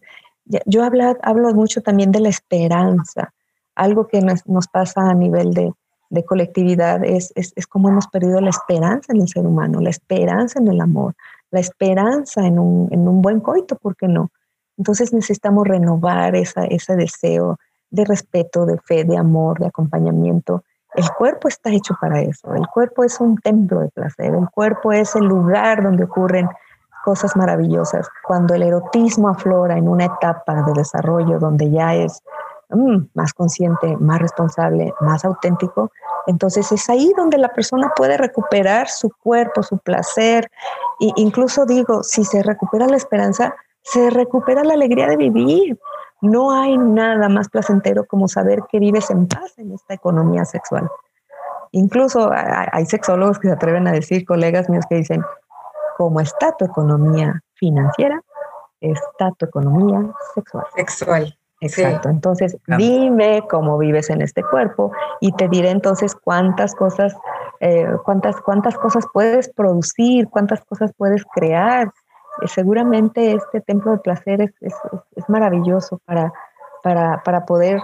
[0.65, 3.33] Yo hablo, hablo mucho también de la esperanza,
[3.75, 5.73] algo que nos pasa a nivel de,
[6.09, 9.89] de colectividad es, es, es, como hemos perdido la esperanza en el ser humano, la
[9.89, 11.15] esperanza en el amor,
[11.51, 14.31] la esperanza en un, en un buen coito, ¿por qué no?
[14.77, 17.57] Entonces necesitamos renovar esa, ese deseo
[17.89, 20.63] de respeto, de fe, de amor, de acompañamiento.
[20.93, 24.91] El cuerpo está hecho para eso, el cuerpo es un templo de placer, el cuerpo
[24.91, 26.49] es el lugar donde ocurren
[27.03, 28.09] cosas maravillosas.
[28.25, 32.21] Cuando el erotismo aflora en una etapa de desarrollo donde ya es
[32.69, 35.91] Mm, más consciente, más responsable, más auténtico,
[36.27, 40.49] entonces es ahí donde la persona puede recuperar su cuerpo, su placer.
[40.99, 45.79] Incluso digo, si se recupera la esperanza, se recupera la alegría de vivir.
[46.21, 50.89] No hay nada más placentero como saber que vives en paz en esta economía sexual.
[51.71, 55.23] Incluso hay sexólogos que se atreven a decir, colegas míos que dicen,
[55.97, 58.23] ¿cómo está tu economía financiera?
[58.79, 60.65] Está tu economía sexual.
[60.75, 61.37] Sexual.
[61.61, 62.09] Exacto.
[62.09, 67.15] Entonces, dime cómo vives en este cuerpo y te diré entonces cuántas cosas,
[67.59, 71.87] eh, cuántas, cuántas cosas puedes producir, cuántas cosas puedes crear.
[72.41, 74.75] Eh, seguramente este templo de placer es, es,
[75.15, 76.33] es maravilloso para,
[76.83, 77.79] para, para, poder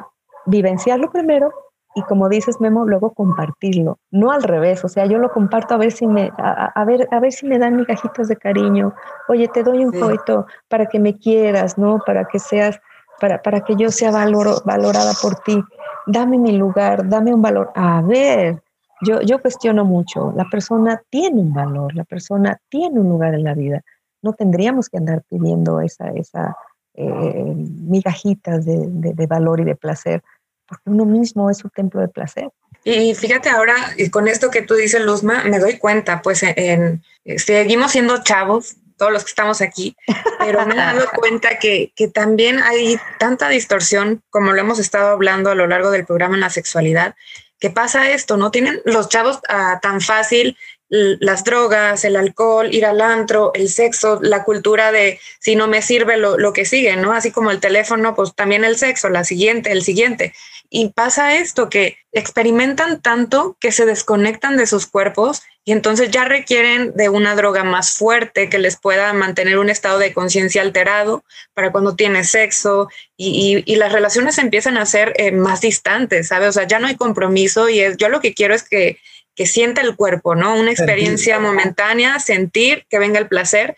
[0.45, 1.51] vivenciarlo primero
[1.93, 3.99] y como dices Memo, luego compartirlo.
[4.11, 7.19] No al revés, o sea, yo lo comparto a ver si me, a, ver, a
[7.19, 8.93] ver si me dan migajitas de cariño.
[9.27, 11.99] Oye, te doy un coito para que me quieras, ¿no?
[12.05, 12.79] Para que seas
[13.21, 15.63] para, que yo sea valorada por ti.
[16.07, 17.71] Dame mi lugar, dame un valor.
[17.75, 18.61] A ver,
[19.01, 20.33] yo, yo cuestiono mucho.
[20.35, 23.81] La persona tiene un valor, la persona tiene un lugar en la vida.
[24.21, 26.55] No tendríamos que andar pidiendo esa, esa
[26.95, 30.21] eh, migajitas de, valor y de placer,
[30.67, 32.49] porque uno mismo es su templo de placer.
[32.83, 33.75] Y fíjate ahora,
[34.11, 37.03] con esto que tú dices, Luzma, me doy cuenta, pues en,
[37.37, 39.97] seguimos siendo chavos, todos los que estamos aquí,
[40.37, 45.09] pero me he dado cuenta que, que también hay tanta distorsión, como lo hemos estado
[45.09, 47.15] hablando a lo largo del programa en la sexualidad,
[47.59, 48.51] que pasa esto, ¿no?
[48.51, 50.55] Tienen los chavos ah, tan fácil
[50.91, 55.81] las drogas, el alcohol, ir al antro, el sexo, la cultura de si no me
[55.81, 57.13] sirve lo, lo, que sigue, ¿no?
[57.13, 60.33] Así como el teléfono, pues también el sexo, la siguiente, el siguiente.
[60.73, 66.23] Y pasa esto, que experimentan tanto que se desconectan de sus cuerpos y entonces ya
[66.23, 71.25] requieren de una droga más fuerte que les pueda mantener un estado de conciencia alterado
[71.53, 76.47] para cuando tiene sexo y, y, las relaciones empiezan a ser eh, más distantes, ¿sabes?
[76.47, 78.97] O sea, ya no hay compromiso y es, yo lo que quiero es que,
[79.35, 80.55] que sienta el cuerpo, ¿no?
[80.55, 83.75] Una experiencia momentánea, sentir que venga el placer,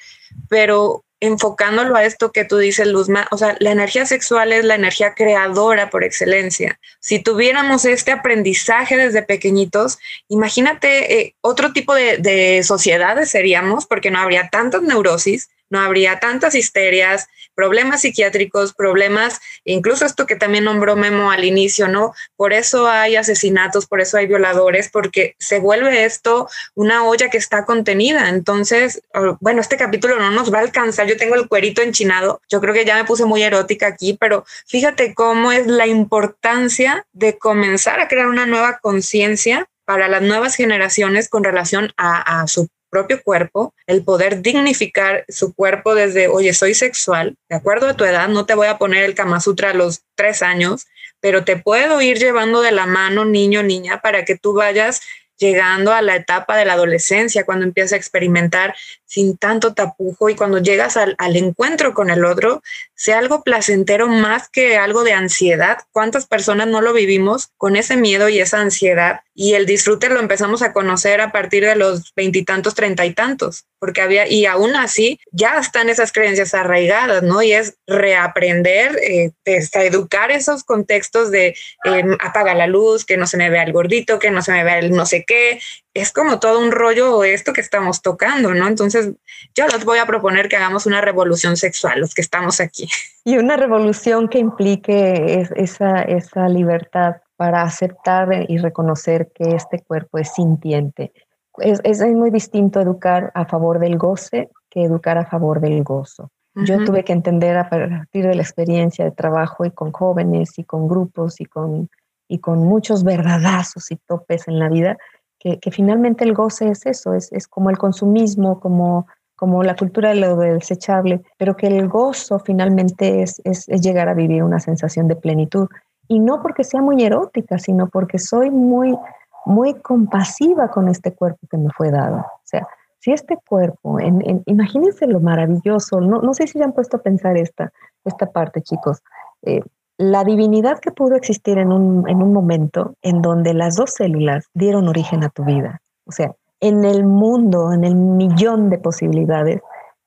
[0.47, 4.76] pero enfocándolo a esto que tú dices, Luzma, o sea, la energía sexual es la
[4.76, 6.82] energía creadora por excelencia.
[6.99, 14.19] Si tuviéramos este aprendizaje desde pequeñitos, imagínate eh, otro tipo de, sociedades seríamos, porque no
[14.19, 20.95] habría tantas neurosis, no habría tantas histerias, problemas psiquiátricos, problemas, incluso esto que también nombró
[20.95, 22.14] Memo al inicio, ¿no?
[22.36, 27.38] Por eso hay asesinatos, por eso hay violadores, porque se vuelve esto una olla que
[27.38, 28.30] está contenida.
[28.30, 29.01] Entonces,
[29.39, 31.07] bueno, este capítulo no nos va a alcanzar.
[31.07, 32.41] Yo tengo el cuerito enchinado.
[32.49, 37.05] Yo creo que ya me puse muy erótica aquí, pero fíjate cómo es la importancia
[37.14, 42.47] de comenzar a crear una nueva conciencia para las nuevas generaciones con relación a, a,
[42.47, 47.95] su propio cuerpo, el poder dignificar su cuerpo desde, oye, soy sexual, de acuerdo a
[47.95, 50.85] tu edad, no te voy a poner el Kama Sutra a los tres años,
[51.19, 55.01] pero te puedo ir llevando de la mano, niño, niña, para que tú vayas
[55.37, 58.75] llegando a la etapa de la adolescencia, cuando empiezas a experimentar
[59.14, 62.64] sin tanto tapujo y cuando llegas al, encuentro con el otro,
[62.95, 65.78] sea algo placentero más que algo de ansiedad.
[65.91, 69.20] ¿Cuántas personas no lo vivimos con ese miedo y esa ansiedad?
[69.36, 73.66] Y el disfrute lo empezamos a conocer a partir de los veintitantos, treinta y tantos,
[73.78, 77.43] porque había, y aún así ya están esas creencias arraigadas, ¿no?
[77.43, 81.55] Y es reaprender, eh, educar esos contextos de
[81.86, 84.64] eh, apaga la luz, que no se me vea el gordito, que no se me
[84.64, 85.59] vea el no sé qué,
[85.93, 88.67] es como todo un rollo esto que estamos tocando, ¿no?
[88.67, 89.11] Entonces,
[89.55, 92.89] yo les voy a proponer que hagamos una revolución sexual, los que estamos aquí.
[93.23, 100.17] Y una revolución que implique esa, esa libertad para aceptar y reconocer que este cuerpo
[100.17, 101.13] es sintiente.
[101.57, 106.31] Es, es, muy distinto educar a favor del goce que educar a favor del gozo.
[106.55, 106.65] Uh -huh.
[106.65, 110.63] Yo tuve que entender a partir de la experiencia de trabajo y con jóvenes y
[110.63, 111.89] con grupos y con,
[112.27, 114.97] y con muchos verdadazos y topes en la vida,
[115.43, 120.09] que, finalmente el goce es eso, es, es como el consumismo, como, como la cultura
[120.09, 124.59] de lo desechable, pero que el gozo finalmente es, es, es llegar a vivir una
[124.59, 125.67] sensación de plenitud.
[126.07, 128.97] Y no porque sea muy erótica, sino porque soy muy,
[129.45, 132.17] muy compasiva con este cuerpo que me fue dado.
[132.17, 132.65] O sea,
[132.99, 136.97] si este cuerpo, en, en, imagínense lo maravilloso, no, no sé si se han puesto
[136.97, 137.71] a pensar esta,
[138.05, 139.03] esta parte, chicos.
[139.41, 139.61] Eh,
[139.97, 144.45] la divinidad que pudo existir en un, en un momento en donde las dos células
[144.53, 145.81] dieron origen a tu vida.
[146.05, 149.61] O sea, en el mundo, en el millón de posibilidades,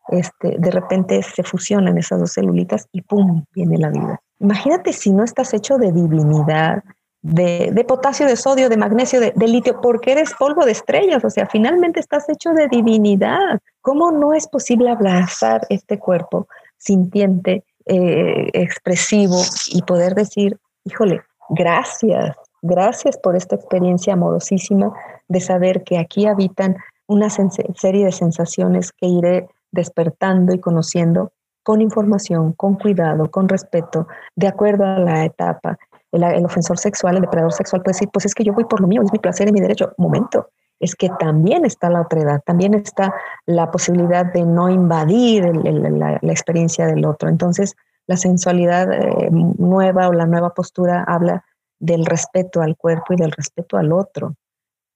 [0.09, 3.45] este, de repente se fusionan esas dos celulitas y ¡pum!
[3.55, 4.21] viene la vida.
[4.39, 6.83] Imagínate si no estás hecho de divinidad,
[7.23, 11.25] de, de potasio, de sodio, de magnesio, de, de, litio, porque eres polvo de estrellas,
[11.25, 13.59] o sea, finalmente estás hecho de divinidad.
[13.81, 22.37] ¿Cómo no es posible abrazar este cuerpo sintiente eh, expresivo y poder decir, híjole, gracias,
[22.63, 24.93] gracias por esta experiencia amorosísima
[25.29, 26.77] de saber que aquí habitan
[27.07, 31.33] una serie de sensaciones que iré despertando y conociendo
[31.63, 35.79] con información, con cuidado, con respeto, de acuerdo a la etapa.
[36.13, 38.81] El, el, ofensor sexual, el depredador sexual puede decir, pues es que yo voy por
[38.81, 39.93] lo mío, es mi placer, es mi derecho.
[39.99, 40.49] Momento,
[40.81, 43.15] es que también está la otra edad, también está
[43.47, 47.29] la posibilidad de no invadir la, experiencia del otro.
[47.29, 51.45] Entonces, la sensualidad eh, nueva o la nueva postura habla
[51.79, 54.35] del respeto al cuerpo y del respeto al otro.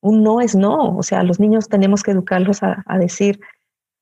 [0.03, 3.41] Un no es no, o sea, los niños tenemos que educarlos a, decir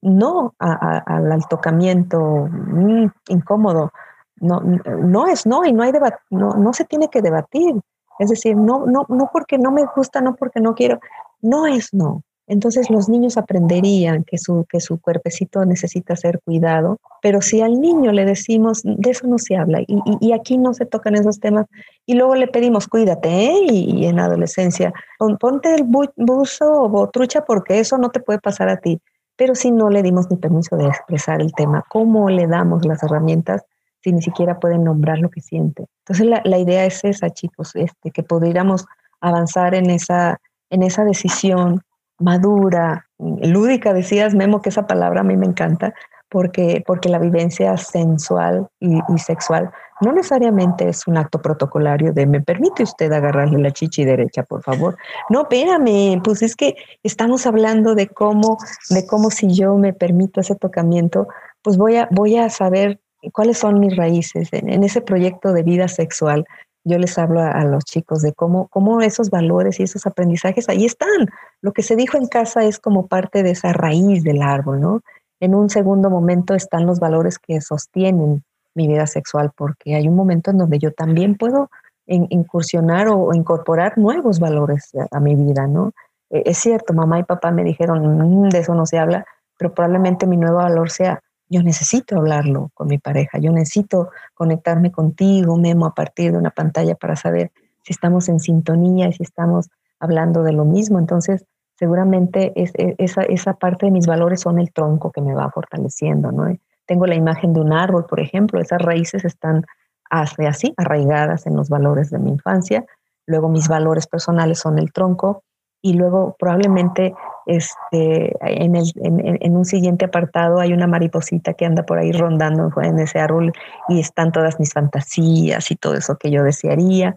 [0.01, 3.93] no al tocamiento mmm, incómodo.
[4.41, 5.93] No, no es no y no, hay
[6.31, 7.75] no, no se tiene que debatir.
[8.19, 11.01] Es decir, no, no, no porque no me gusta, no porque no quiero,
[11.41, 12.23] no es no.
[12.49, 17.79] Entonces los niños aprenderían que su, que su cuerpecito necesita ser cuidado, pero si al
[17.79, 19.87] niño le decimos, de eso no se habla y,
[20.21, 21.67] y, aquí no se tocan esos temas,
[22.07, 23.67] y luego le pedimos, cuídate, ¿eh?
[23.69, 24.95] y, y, en adolescencia,
[25.39, 28.99] ponte el buzo o trucha porque eso no te puede pasar a ti.
[29.37, 33.03] Pero si no le dimos ni permiso de expresar el tema, ¿cómo le damos las
[33.03, 33.63] herramientas
[34.03, 35.87] si ni siquiera pueden nombrar lo que siente?
[36.05, 38.87] Entonces la, la idea es esa, chicos, este, que pudiéramos
[39.21, 40.41] avanzar en esa,
[40.71, 41.83] en esa decisión
[42.19, 45.95] madura, lúdica, decías Memo, que esa palabra a mí me encanta,
[46.29, 49.71] porque, porque la vivencia sensual y, y, sexual
[50.01, 54.63] no necesariamente es un acto protocolario de me permite usted agarrarle la chichi derecha, por
[54.63, 54.97] favor.
[55.31, 58.59] No, espérame, pues es que estamos hablando de cómo,
[58.91, 61.29] de cómo si yo me permito ese tocamiento,
[61.63, 63.01] pues voy a, voy a saber
[63.33, 66.45] cuáles son mis raíces en, ese proyecto de vida sexual
[66.85, 70.87] yo les hablo a, los chicos de cómo, cómo esos valores y esos aprendizajes ahí
[70.87, 71.29] están.
[71.61, 75.03] Lo que se dijo en casa es como parte de esa raíz del árbol, ¿no?
[75.41, 78.43] En un segundo momento están los valores que sostienen
[78.75, 81.71] mi vida sexual, porque hay un momento en donde yo también puedo
[82.07, 85.93] in, incursionar o, incorporar nuevos valores a, mi vida, ¿no?
[86.31, 89.27] Eh, es cierto, mamá y papá me dijeron, mmm, de eso no se habla,
[89.59, 94.93] pero probablemente mi nuevo valor sea yo necesito hablarlo con mi pareja, yo necesito conectarme
[94.93, 97.51] contigo, Memo, a partir de una pantalla para saber
[97.83, 100.99] si estamos en sintonía y si estamos hablando de lo mismo.
[100.99, 101.47] Entonces,
[101.79, 105.51] seguramente es, e, esa, esa parte de mis valores son el tronco que me va
[105.51, 106.55] fortaleciendo, ¿no?
[106.87, 109.65] Tengo la imagen de un árbol, por ejemplo, esas raíces están
[110.11, 112.87] así, arraigadas en los valores de mi infancia,
[113.27, 115.45] luego mis valores personales son el tronco
[115.81, 117.15] y luego probablemente
[117.47, 122.71] este, en, el, en, un siguiente apartado hay una mariposita que anda por ahí rondando
[122.83, 123.53] en ese árbol
[123.89, 127.17] y están todas mis fantasías y todo eso que yo desearía.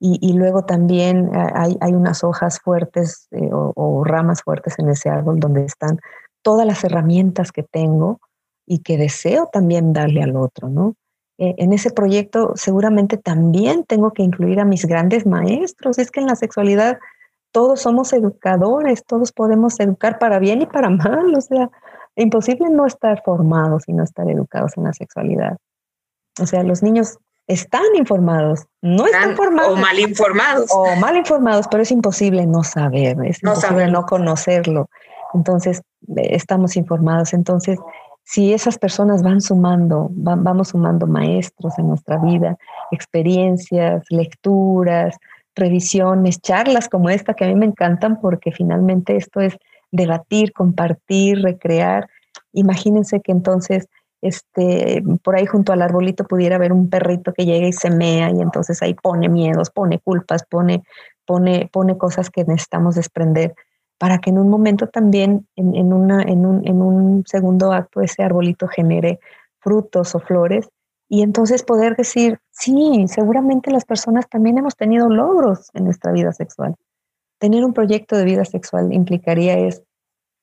[0.00, 5.40] Y, luego también hay, hay, unas hojas fuertes eh, o, ramas fuertes en ese árbol
[5.40, 5.98] donde están
[6.42, 8.20] todas las herramientas que tengo
[8.64, 10.94] y que deseo también darle al otro, ¿no?
[11.38, 15.98] Eh, en ese proyecto seguramente también tengo que incluir a mis grandes maestros.
[15.98, 16.98] Es que en la sexualidad
[17.52, 21.34] todos somos educadores, todos podemos educar para bien y para mal.
[21.34, 21.70] O sea,
[22.16, 25.56] imposible no estar formados y no estar educados en la sexualidad.
[26.40, 29.72] O sea, los niños están informados, no están, formados.
[29.72, 30.70] O mal informados.
[30.70, 34.88] O mal informados, pero es imposible no saber, es imposible no conocerlo.
[35.34, 35.82] Entonces,
[36.16, 37.32] eh, estamos informados.
[37.32, 37.78] Entonces,
[38.24, 42.58] si esas personas van sumando, vamos sumando maestros en nuestra vida,
[42.90, 45.16] experiencias, lecturas,
[45.58, 49.56] revisiones, charlas como esta que a mí me encantan porque finalmente esto es
[49.90, 52.08] debatir, compartir, recrear.
[52.52, 53.88] Imagínense que entonces
[54.20, 58.30] este, por ahí junto al arbolito pudiera haber un perrito que llega y se mea
[58.30, 60.82] y entonces ahí pone miedos, pone culpas, pone,
[61.24, 63.54] pone, pone cosas que necesitamos desprender
[63.98, 68.22] para que en un momento también, en, una, en, un, en un segundo acto, ese
[68.22, 69.18] arbolito genere
[69.58, 70.68] frutos o flores
[71.08, 76.32] y entonces poder decir, sí, seguramente las personas también hemos tenido logros en nuestra vida
[76.32, 76.74] sexual.
[77.38, 79.82] Tener un proyecto de vida sexual implicaría es,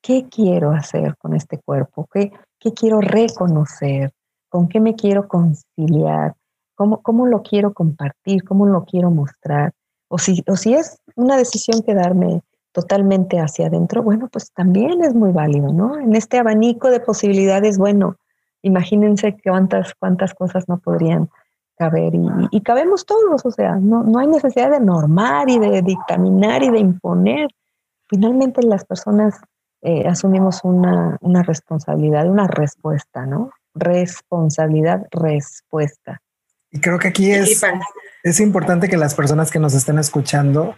[0.01, 2.07] ¿qué quiero hacer con este cuerpo?
[2.11, 4.11] ¿Qué, qué quiero reconocer?
[4.49, 6.33] ¿Con qué me quiero conciliar?
[6.73, 8.43] ¿Cómo, ¿Cómo lo quiero compartir?
[8.43, 9.73] ¿Cómo lo quiero mostrar?
[10.07, 12.41] O si, o si es una decisión quedarme
[12.71, 15.97] totalmente hacia adentro, bueno, pues también es muy válido, ¿no?
[15.97, 18.17] En este abanico de posibilidades, bueno,
[18.65, 21.29] imagínense cuántas, cuántas cosas no podrían
[21.77, 22.13] caber
[22.51, 26.69] y, cabemos todos, o sea, no, no hay necesidad de normar y de dictaminar y
[26.69, 27.49] de imponer.
[28.07, 29.41] Finalmente las personas
[29.81, 33.51] eh, asumimos una, una responsabilidad, una respuesta, ¿no?
[33.73, 36.21] Responsabilidad, respuesta.
[36.71, 37.61] Y creo que aquí es,
[38.23, 40.75] es importante que las personas que nos estén escuchando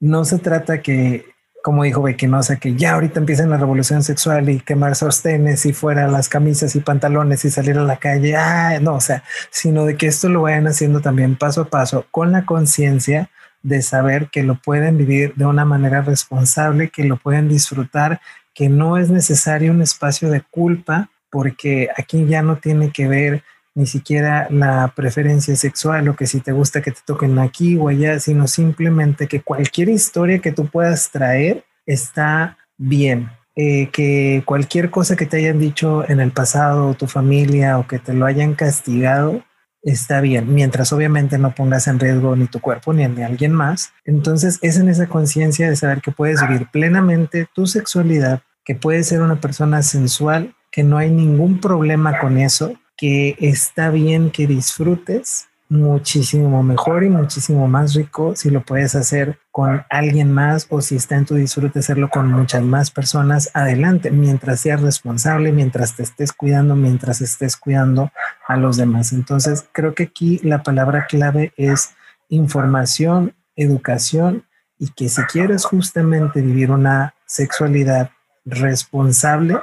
[0.00, 1.33] no se trata que,
[1.64, 2.28] como dijo Becky,
[2.60, 6.80] que ya ahorita empiecen la revolución sexual y quemar sostenes y fuera las camisas y
[6.80, 8.36] pantalones y salir a la calle.
[8.36, 12.04] Ah, no, o sea, sino de que esto lo vayan haciendo también paso a paso
[12.10, 13.30] con la conciencia
[13.62, 18.20] de saber que lo pueden vivir de una manera responsable, que lo pueden disfrutar,
[18.52, 23.42] que no es necesario un espacio de culpa, porque aquí ya no tiene que ver
[23.74, 27.88] ni siquiera la preferencia sexual o que si te gusta que te toquen aquí o
[27.88, 33.30] allá, sino simplemente que cualquier historia que tú puedas traer está bien.
[33.56, 38.00] Eh, que cualquier cosa que te hayan dicho en el pasado, tu familia o que
[38.00, 39.44] te lo hayan castigado,
[39.84, 43.52] está bien, mientras obviamente no pongas en riesgo ni tu cuerpo ni el de alguien
[43.52, 43.92] más.
[44.04, 49.06] Entonces es en esa conciencia de saber que puedes vivir plenamente tu sexualidad, que puedes
[49.06, 54.46] ser una persona sensual, que no hay ningún problema con eso, que está bien que
[54.46, 60.80] disfrutes muchísimo mejor y muchísimo más rico si lo puedes hacer con alguien más o
[60.80, 63.50] si está en tu disfrute hacerlo con muchas más personas.
[63.54, 68.10] Adelante mientras seas responsable mientras te estés cuidando mientras estés cuidando
[68.46, 69.12] a los demás.
[69.12, 71.94] Entonces creo que aquí la palabra clave es
[72.28, 74.44] información educación
[74.78, 78.10] y que si quieres justamente vivir una sexualidad
[78.44, 79.58] responsable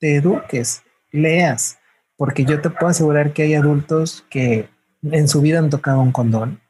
[0.00, 0.82] te eduques
[1.12, 1.78] leas
[2.24, 4.70] porque yo te puedo asegurar que hay adultos que
[5.02, 6.62] en su vida han tocado un condón,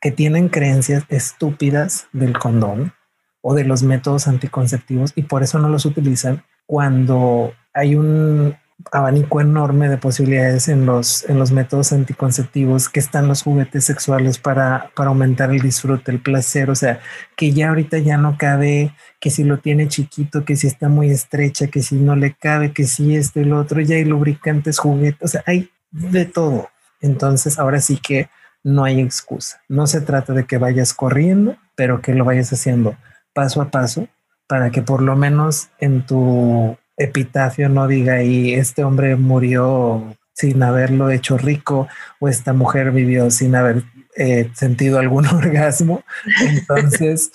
[0.00, 2.92] que tienen creencias estúpidas del condón
[3.40, 8.56] o de los métodos anticonceptivos y por eso no los utilizan cuando hay un
[8.92, 14.38] abanico enorme de posibilidades en los, en los métodos anticonceptivos, que están los juguetes sexuales
[14.38, 17.00] para, para aumentar el disfrute, el placer, o sea,
[17.36, 21.10] que ya ahorita ya no cabe, que si lo tiene chiquito, que si está muy
[21.10, 24.78] estrecha, que si no le cabe, que si esto y lo otro, ya hay lubricantes,
[24.78, 26.68] juguetes, o sea, hay de todo.
[27.00, 28.28] Entonces, ahora sí que
[28.62, 29.62] no hay excusa.
[29.68, 32.96] No se trata de que vayas corriendo, pero que lo vayas haciendo
[33.32, 34.08] paso a paso
[34.46, 40.62] para que por lo menos en tu epitafio no diga ahí, este hombre murió sin
[40.62, 41.88] haberlo hecho rico
[42.18, 43.84] o esta mujer vivió sin haber
[44.16, 46.02] eh, sentido algún orgasmo.
[46.40, 47.32] Entonces,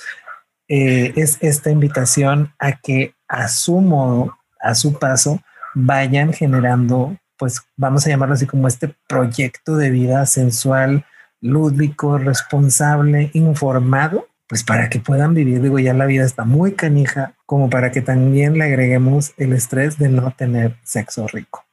[0.67, 5.41] eh, es esta invitación a que a su modo, a su paso,
[5.73, 11.05] vayan generando, pues vamos a llamarlo así como este proyecto de vida sensual,
[11.41, 17.34] lúdico, responsable, informado pues para que puedan vivir, digo, ya la vida está muy canija,
[17.45, 21.63] como para que también le agreguemos el estrés de no tener sexo rico.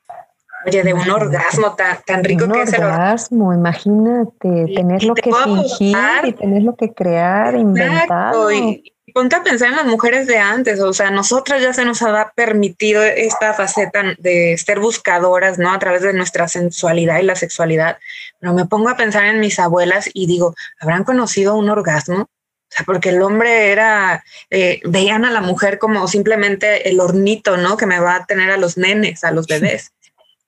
[0.64, 3.52] Oye, de un orgasmo tan, tan rico que es el orgasmo.
[3.52, 8.34] Imagínate, tener lo que fingir y tener lo que crear, inventar.
[8.54, 12.00] Y, ponte a pensar en las mujeres de antes, o sea, nosotras ya se nos
[12.02, 15.72] ha permitido esta faceta de ser buscadoras, ¿no?
[15.72, 17.98] A través de nuestra sensualidad y la sexualidad.
[18.40, 22.28] Pero me pongo a pensar en mis abuelas y digo, ¿habrán conocido un orgasmo?
[22.72, 27.58] O sea, porque el hombre era, eh, veían a la mujer como simplemente el hornito,
[27.58, 27.76] ¿no?
[27.76, 29.92] Que me va a tener a los nenes, a los bebés.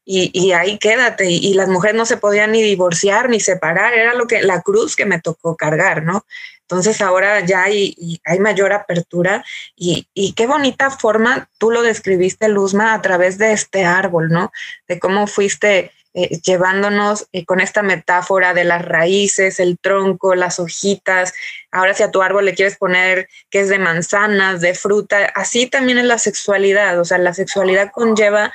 [0.07, 1.31] Y, y ahí quédate.
[1.31, 3.93] Y, las mujeres no se podían ni divorciar ni separar.
[3.93, 6.25] Era lo que, la cruz que me tocó cargar, ¿no?
[6.63, 7.95] Entonces ahora ya hay,
[8.25, 9.45] hay mayor apertura
[9.77, 14.51] y, y, qué bonita forma tú lo describiste, Luzma, a través de este árbol, ¿no?
[14.89, 20.61] De cómo fuiste eh, llevándonos eh, con esta metáfora de las raíces, el tronco, las
[20.61, 21.35] hojitas.
[21.75, 25.67] Ahora si a tu árbol le quieres poner que es de manzanas, de fruta, así
[25.67, 27.01] también es la sexualidad.
[27.01, 28.55] O sea, la sexualidad conlleva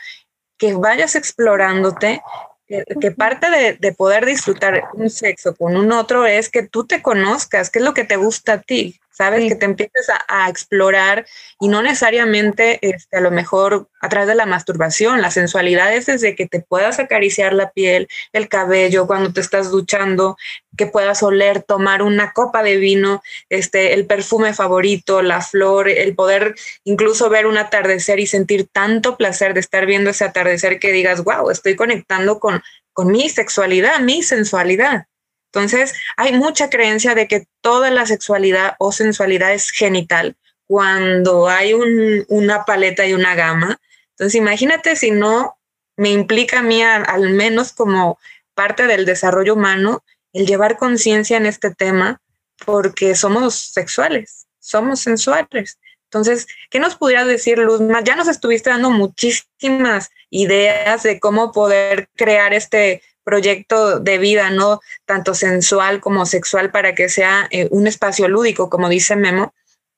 [0.57, 2.21] que vayas explorándote,
[2.67, 7.01] que, parte de, de, poder disfrutar un sexo con un otro es que tú te
[7.01, 9.49] conozcas, qué es lo que te gusta a ti, ¿sabes?
[9.49, 11.25] Que te empieces a, explorar
[11.59, 16.05] y no necesariamente este, a lo mejor a través de la masturbación, la sensualidad es
[16.05, 20.37] desde que te puedas acariciar la piel, el cabello cuando te estás duchando,
[20.77, 26.15] que puedas oler, tomar una copa de vino, este, el perfume favorito, la flor, el
[26.15, 26.55] poder
[26.85, 31.25] incluso ver un atardecer y sentir tanto placer de estar viendo ese atardecer que digas,
[31.25, 32.61] wow, estoy conectando con,
[32.93, 35.08] con mi sexualidad, mi sensualidad.
[35.51, 40.35] Entonces, hay mucha creencia de que toda la sexualidad o sensualidad es genital
[40.67, 43.79] cuando hay una paleta y una gama.
[44.11, 45.57] Entonces, imagínate si no
[45.97, 48.19] me implica a mí, al menos como
[48.53, 52.21] parte del desarrollo humano, el llevar conciencia en este tema,
[52.65, 55.79] porque somos sexuales, somos sensuales.
[56.05, 58.03] Entonces, ¿qué nos pudieras decir, Luzma?
[58.03, 64.81] Ya nos estuviste dando muchísimas ideas de cómo poder crear este proyecto de vida, ¿no?
[65.05, 69.53] Tanto sensual como sexual para que sea eh, un espacio lúdico, como dice Memo.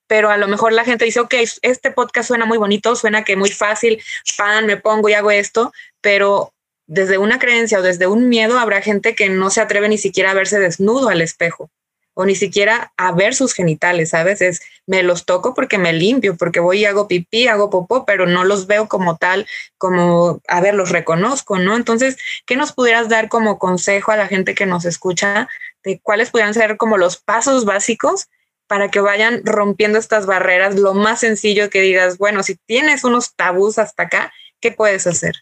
[0.05, 3.37] Pero a lo mejor la gente dice, ok, este podcast suena muy bonito, suena que
[3.37, 4.03] muy fácil,
[4.37, 5.71] pan, me pongo y hago esto,
[6.01, 6.53] pero
[6.87, 10.31] desde una creencia o desde un miedo habrá gente que no se atreve ni siquiera
[10.31, 11.69] a verse desnudo al espejo
[12.13, 14.41] o ni siquiera a ver sus genitales, ¿sabes?
[14.41, 18.25] Es, me los toco porque me limpio, porque voy y hago pipí, hago popó, pero
[18.25, 19.47] no los veo como tal,
[19.77, 21.75] como, a ver, los reconozco, ¿no?
[21.75, 25.47] Entonces, ¿qué nos pudieras dar como consejo a la gente que nos escucha
[25.83, 28.27] de cuáles pudieran ser como los pasos básicos
[28.67, 30.75] para que vayan rompiendo estas barreras?
[30.75, 35.33] Lo más sencillo que digas, bueno, si tienes unos tabús hasta acá, ¿qué puedes hacer?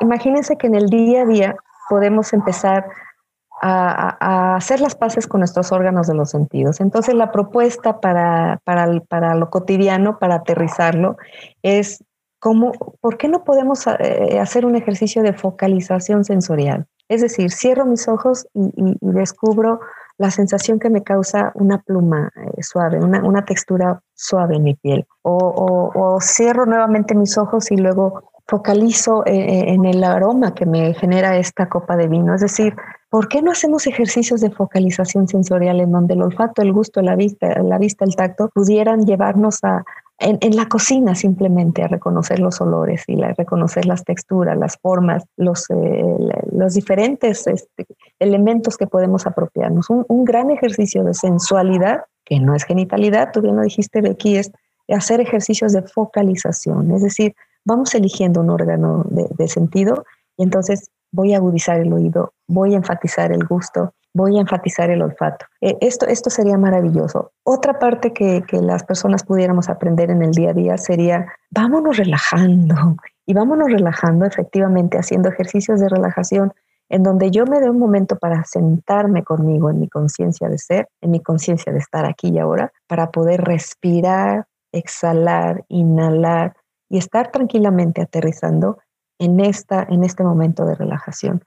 [0.00, 1.56] Imagínense que en el día a día
[1.88, 2.86] podemos empezar
[3.60, 6.80] a, hacer las paces con nuestros órganos de los sentidos.
[6.80, 11.16] Entonces, la propuesta para, para, para lo cotidiano, para aterrizarlo,
[11.62, 12.04] es
[12.38, 16.86] cómo, ¿por qué no podemos eh, hacer un ejercicio de focalización sensorial?
[17.08, 19.80] Es decir, cierro mis ojos y, descubro
[20.16, 24.74] la sensación que me causa una pluma eh, suave, una, una, textura suave en mi
[24.74, 25.06] piel.
[25.22, 31.36] O, cierro nuevamente mis ojos y luego focalizo eh, en el aroma que me genera
[31.36, 32.34] esta copa de vino.
[32.34, 32.74] Es decir,
[33.10, 37.16] ¿Por qué no hacemos ejercicios de focalización sensorial en donde el olfato, el gusto, la
[37.16, 39.84] vista, la vista, el tacto pudieran llevarnos a
[40.20, 45.24] en, la cocina simplemente a reconocer los olores y a reconocer las texturas, las formas,
[45.36, 46.16] los, eh,
[46.52, 47.86] los diferentes este,
[48.18, 49.88] elementos que podemos apropiarnos.
[49.88, 54.52] Un, gran ejercicio de sensualidad, que no es genitalidad, tú bien lo dijiste, Becky, es
[54.88, 57.34] hacer ejercicios de focalización, es decir,
[57.64, 60.04] vamos eligiendo un órgano de sentido
[60.36, 64.90] y entonces voy a agudizar el oído, voy a enfatizar el gusto, voy a enfatizar
[64.90, 65.46] el olfato.
[65.60, 67.32] Eh, esto, esto sería maravilloso.
[67.44, 71.96] Otra parte que, que, las personas pudiéramos aprender en el día a día sería, vámonos
[71.96, 72.96] relajando
[73.26, 76.52] y vámonos relajando efectivamente haciendo ejercicios de relajación
[76.90, 80.88] en donde yo me dé un momento para sentarme conmigo en mi conciencia de ser,
[81.00, 86.56] en mi conciencia de estar aquí y ahora, para poder respirar, exhalar, inhalar
[86.88, 88.78] y estar tranquilamente aterrizando
[89.20, 91.44] en, esta, en este momento de relajación.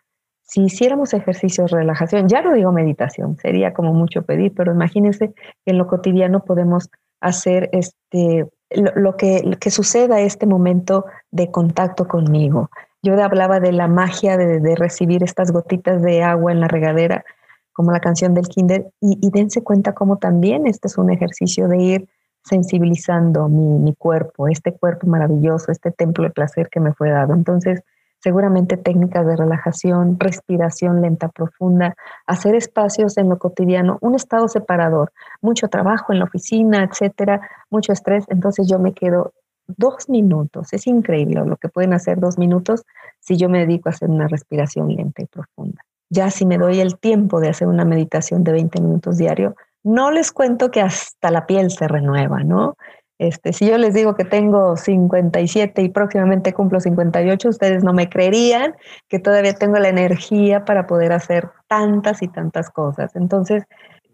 [0.54, 5.34] Si hiciéramos ejercicios de relajación, ya no digo meditación, sería como mucho pedir, pero imagínense
[5.34, 6.92] que en lo cotidiano podemos
[7.22, 12.70] hacer este, lo, que, que suceda este momento de contacto conmigo.
[13.02, 17.26] Yo hablaba de la magia de, recibir estas gotitas de agua en la regadera,
[17.72, 21.68] como la canción del Kinder, y, y dense cuenta cómo también este es un ejercicio
[21.68, 22.10] de ir
[22.44, 27.34] sensibilizando mi, mi, cuerpo, este cuerpo maravilloso, este templo de placer que me fue dado.
[27.34, 27.82] Entonces,
[28.24, 31.94] seguramente técnicas de relajación, respiración lenta, profunda,
[32.26, 35.12] hacer espacios en lo cotidiano, un estado separador,
[35.42, 39.34] mucho trabajo en la oficina, etcétera, mucho estrés, entonces yo me quedo
[39.68, 42.86] dos minutos, es increíble lo que pueden hacer dos minutos
[43.20, 45.84] si yo me dedico a hacer una respiración lenta y profunda.
[46.10, 50.12] Ya si me doy el tiempo de hacer una meditación de 20 minutos diario, no
[50.12, 52.78] les cuento que hasta la piel se renueva, ¿no?
[53.24, 58.10] Este, si yo les digo que tengo 57 y próximamente cumplo 58, ustedes no me
[58.10, 58.76] creerían
[59.08, 63.16] que todavía tengo la energía para poder hacer tantas y tantas cosas.
[63.16, 63.64] Entonces,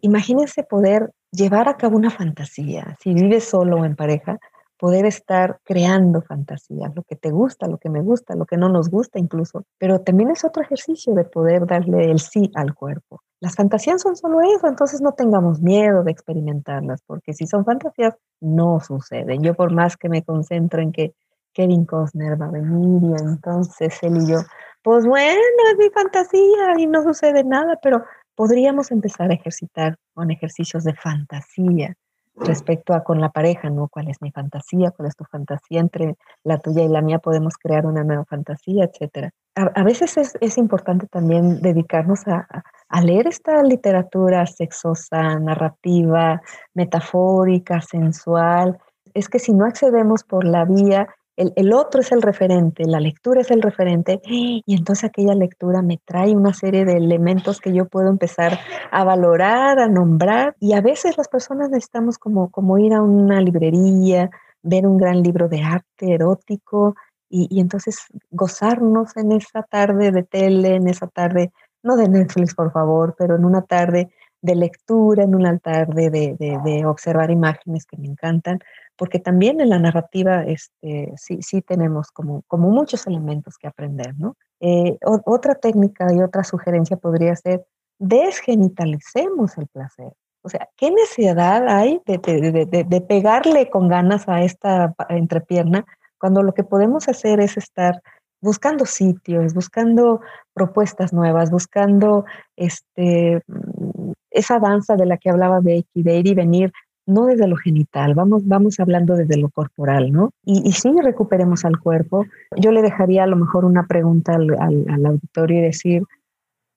[0.02, 2.98] imagínense poder llevar a cabo una fantasía.
[3.02, 4.38] Si vives solo o en pareja,
[4.78, 8.70] poder estar creando fantasías, lo que te gusta, lo que me gusta, lo que no
[8.70, 9.66] nos gusta incluso.
[9.80, 13.24] Pero también es otro ejercicio de poder darle el sí al cuerpo.
[13.42, 18.16] Las fantasías son solo eso, entonces no tengamos miedo de experimentarlas, porque si son fantasías,
[18.42, 19.42] no suceden.
[19.42, 21.14] Yo por más que me concentro en que
[21.54, 24.40] Kevin Costner va a venir y entonces él y yo,
[24.84, 25.40] pues bueno,
[25.72, 28.04] es mi fantasía y no sucede nada, pero
[28.36, 31.96] podríamos empezar a ejercitar con ejercicios de fantasía
[32.36, 33.90] respecto a con la pareja, ¿no?
[33.90, 34.92] ¿Cuál es mi fantasía?
[34.92, 35.82] ¿Cuál es tu fantasía?
[35.82, 39.32] Entre la tuya y la mía podemos crear una nueva fantasía, etcétera.
[39.56, 42.64] A, veces es, es, importante también dedicarnos a, a,
[43.02, 46.42] leer esta literatura sexosa, narrativa,
[46.74, 48.78] metafórica, sensual.
[49.14, 51.08] Es que si no accedemos por la vía
[51.40, 55.98] el, otro es el referente, la lectura es el referente, y entonces aquella lectura me
[56.04, 58.60] trae una serie de elementos que yo puedo empezar
[58.92, 63.40] a valorar, a nombrar, y a veces las personas necesitamos como, como ir a una
[63.40, 64.30] librería,
[64.64, 66.96] ver un gran libro de arte erótico,
[67.30, 67.96] y, entonces
[68.32, 71.52] gozarnos en esa tarde de tele, en esa tarde,
[71.84, 74.10] no de Netflix, por favor, pero en una tarde
[74.42, 78.60] de lectura, en una tarde de, de observar imágenes que me encantan,
[79.00, 84.14] porque también en la narrativa este, sí, sí tenemos como, como muchos elementos que aprender,
[84.18, 84.36] ¿no?
[84.60, 87.66] Eh, otra técnica y otra sugerencia podría ser
[87.98, 90.12] desgenitalicemos el placer.
[90.42, 95.86] O sea, ¿qué necesidad hay de, de, de, pegarle con ganas a esta entrepierna
[96.18, 98.02] cuando lo que podemos hacer es estar
[98.42, 100.22] buscando sitios, buscando
[100.54, 102.26] propuestas nuevas, buscando
[102.56, 106.72] este, mm, esa danza de la que hablaba Becky, de ir y venir
[107.10, 110.32] no desde lo genital, vamos, vamos hablando desde lo corporal, ¿no?
[110.46, 112.26] Y, y sí recuperemos al cuerpo.
[112.56, 116.04] Yo le dejaría a lo mejor una pregunta al, al, auditorio y decir,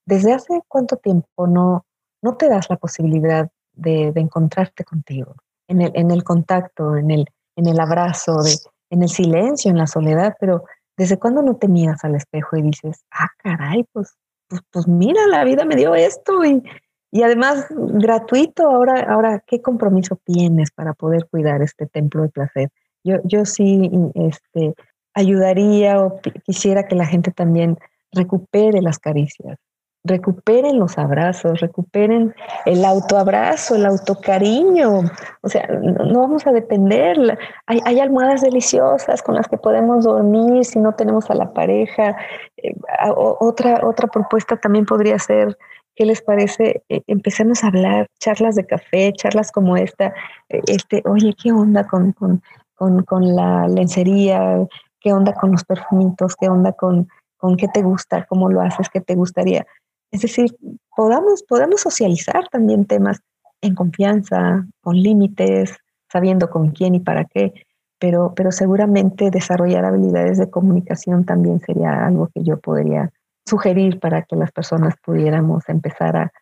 [0.07, 1.85] ¿desde hace cuánto tiempo no,
[2.23, 5.35] no te das la posibilidad de, de encontrarte contigo?
[5.69, 8.57] En el, en el contacto, en el, en el abrazo, de,
[8.89, 10.65] en el silencio, en la soledad, pero
[10.97, 14.17] ¿desde cuándo no te miras al espejo y dices, ah, caray, pues,
[14.49, 16.63] pues, pues mira, la vida me dio esto y,
[17.11, 22.71] y además, gratuito, ahora, ahora, ¿qué compromiso tienes para poder cuidar este templo de placer?
[23.05, 24.75] Yo, yo sí este,
[25.15, 27.79] ayudaría o quisiera que la gente también
[28.13, 29.59] recupere las caricias,
[30.05, 32.35] recuperen los abrazos, recuperen
[32.67, 35.01] el autoabrazo, el autocariño.
[35.43, 37.39] O sea, no, vamos a depender.
[37.67, 42.17] Hay, almohadas deliciosas con las que podemos dormir si no tenemos a la pareja.
[42.57, 42.75] Eh,
[43.15, 45.57] otra, otra propuesta también podría ser
[45.95, 46.83] ¿Qué les parece?
[46.89, 50.15] Eh, empecemos a hablar, charlas de café, charlas como esta,
[50.49, 52.43] eh, este, oye, ¿qué onda con, con,
[52.75, 54.67] con, con, la lencería?
[55.01, 56.35] ¿Qué onda con los perfumitos?
[56.37, 58.25] ¿Qué onda con, con qué te gusta?
[58.27, 58.89] ¿Cómo lo haces?
[58.89, 59.67] ¿Qué te gustaría?
[60.13, 60.57] Es decir,
[60.95, 63.21] podamos, podamos socializar también temas
[63.63, 65.77] en confianza, con límites,
[66.11, 67.55] sabiendo con quién y para qué,
[67.99, 73.11] pero, pero seguramente desarrollar habilidades de comunicación también sería algo que yo podría
[73.47, 76.33] sugerir para que las personas pudiéramos empezar a,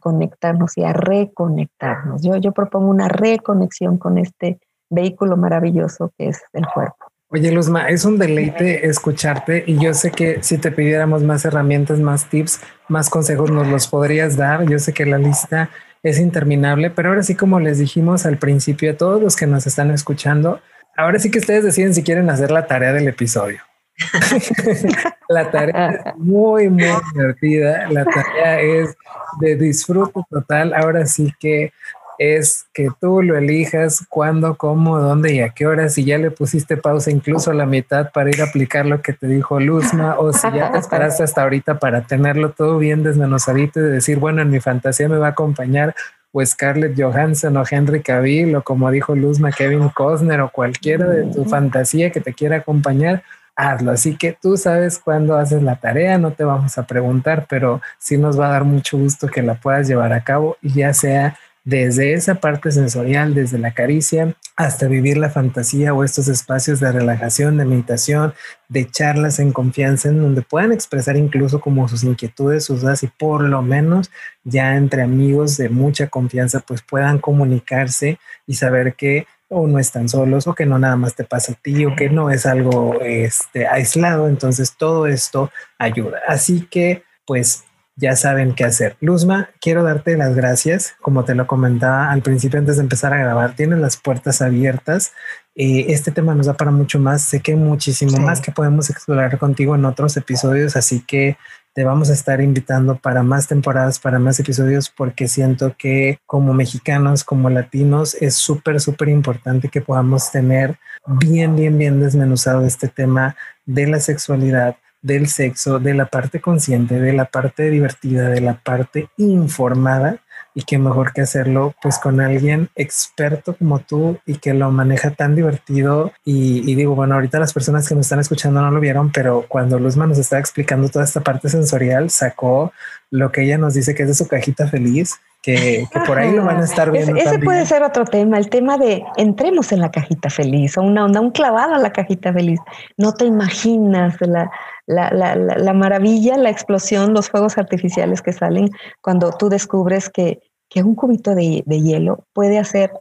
[0.00, 2.22] conectarnos y a reconectarnos.
[2.22, 4.60] Yo, yo propongo una reconexión con este
[4.90, 7.07] vehículo maravilloso que es el cuerpo.
[7.30, 11.98] Oye, Luzma, es un deleite escucharte y yo sé que si te pidiéramos más herramientas,
[11.98, 14.66] más tips, más consejos, nos los podrías dar.
[14.66, 15.68] Yo sé que la lista
[16.02, 19.66] es interminable, pero ahora sí, como les dijimos al principio a todos los que nos
[19.66, 20.62] están escuchando,
[20.96, 23.60] ahora sí que ustedes deciden si quieren hacer la tarea del episodio.
[25.28, 27.90] la tarea es muy, muy divertida.
[27.90, 28.96] La tarea es
[29.40, 30.72] de disfrute total.
[30.72, 31.72] Ahora sí que
[32.18, 35.88] es que tú lo elijas cuándo, cómo, dónde y a qué hora.
[35.88, 39.12] Si ya le pusiste pausa incluso a la mitad para ir a aplicar lo que
[39.12, 43.80] te dijo Luzma, o si ya te esperaste hasta ahorita para tenerlo todo bien desmenuzadito
[43.80, 45.94] y decir, bueno, en mi fantasía me va a acompañar
[46.32, 51.24] o Scarlett Johansson o Henry Cavill o como dijo Luzma, Kevin Costner o cualquiera de
[51.32, 53.22] tu fantasía que te quiera acompañar
[53.58, 53.90] hazlo.
[53.90, 58.16] Así que tú sabes cuándo haces la tarea, no te vamos a preguntar, pero sí
[58.16, 61.36] nos va a dar mucho gusto que la puedas llevar a cabo y ya sea
[61.68, 66.90] desde esa parte sensorial, desde la caricia, hasta vivir la fantasía o estos espacios de
[66.90, 68.32] relajación, de meditación,
[68.70, 73.08] de charlas en confianza, en donde puedan expresar incluso como sus inquietudes, sus dudas y
[73.08, 74.10] por lo menos
[74.44, 80.08] ya entre amigos de mucha confianza, pues puedan comunicarse y saber que o no están
[80.08, 82.98] solos o que no nada más te pasa a ti o que no es algo
[83.02, 84.28] este, aislado.
[84.28, 86.20] Entonces todo esto ayuda.
[86.26, 87.64] Así que pues
[87.98, 88.96] ya saben qué hacer.
[89.00, 90.94] Luzma, quiero darte las gracias.
[91.02, 95.12] Como te lo comentaba al principio antes de empezar a grabar, tienes las puertas abiertas.
[95.56, 97.22] Eh, este tema nos da para mucho más.
[97.22, 101.36] Sé que hay muchísimo más que podemos explorar contigo en otros episodios, así que
[101.74, 106.54] te vamos a estar invitando para más temporadas, para más episodios, porque siento que como
[106.54, 112.86] mexicanos, como latinos, es súper, súper importante que podamos tener bien, bien, bien desmenuzado este
[112.88, 113.36] tema
[113.66, 118.54] de la sexualidad, del sexo, de la parte consciente, de la parte divertida, de la
[118.58, 120.20] parte informada
[120.54, 125.12] y qué mejor que hacerlo pues con alguien experto como tú y que lo maneja
[125.12, 126.12] tan divertido.
[126.24, 129.78] Y, digo, bueno, ahorita las personas que nos están escuchando no lo vieron, pero cuando
[129.78, 132.72] Luzma nos estaba explicando toda esta parte sensorial, sacó
[133.10, 136.44] lo que ella nos dice que es de su cajita feliz, que, por ahí lo
[136.44, 137.16] van a estar viendo.
[137.16, 141.04] ese puede ser otro tema, el tema de entremos en la cajita feliz o una
[141.04, 142.60] onda, un clavado a la cajita feliz.
[142.96, 144.50] No te imaginas la,
[144.86, 148.68] la, la, la, maravilla, la explosión, los fuegos artificiales que salen
[149.00, 152.92] cuando tú descubres que que un cubito de, hielo puede hacer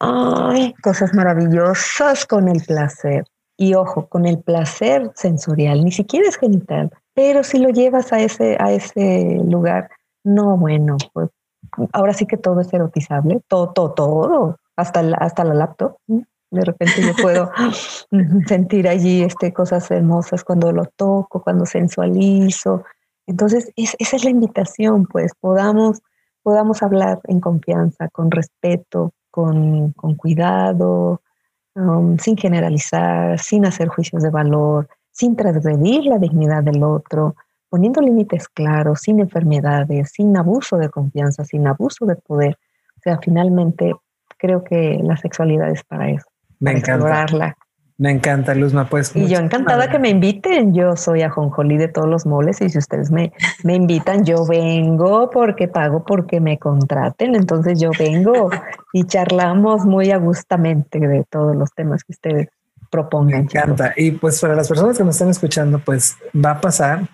[0.81, 3.25] cosas maravillosas con el placer.
[3.59, 8.19] Y ojo, con el placer sensorial, ni siquiera es genital, pero si lo llevas a
[8.19, 9.89] ese, a ese lugar,
[10.23, 11.29] no, bueno, pues
[11.93, 15.97] ahora sí que todo es erotizable, todo, todo, todo, hasta la, hasta la laptop.
[16.07, 17.51] De repente yo puedo
[18.47, 22.83] sentir allí este, cosas hermosas cuando lo toco, cuando sensualizo.
[23.25, 26.01] Entonces, esa es la invitación, pues podamos
[26.47, 31.21] podamos hablar en confianza, con respeto, con, cuidado,
[31.75, 37.35] um, sin generalizar, sin hacer juicios de valor, sin transgredir la dignidad del otro,
[37.69, 42.57] poniendo límites claros, sin enfermedades, sin abuso de confianza, sin abuso de poder.
[42.97, 43.93] O sea, finalmente
[44.37, 46.27] creo que la sexualidad es para eso,
[46.59, 47.57] para explorarla,
[47.99, 49.15] me encanta, Luzma, pues.
[49.15, 50.71] Y yo encantada que me inviten.
[50.75, 55.31] Yo soy ajonjolí de todos los moles y si ustedes me, me invitan, yo vengo
[55.31, 57.33] porque pago porque me contraten.
[57.33, 58.51] Entonces yo vengo
[58.93, 62.49] y charlamos muy agustamente de todos los temas que ustedes
[62.89, 63.39] propongan.
[63.39, 63.93] Me encanta.
[63.95, 67.07] Y pues para las personas que nos están escuchando, pues va a pasar.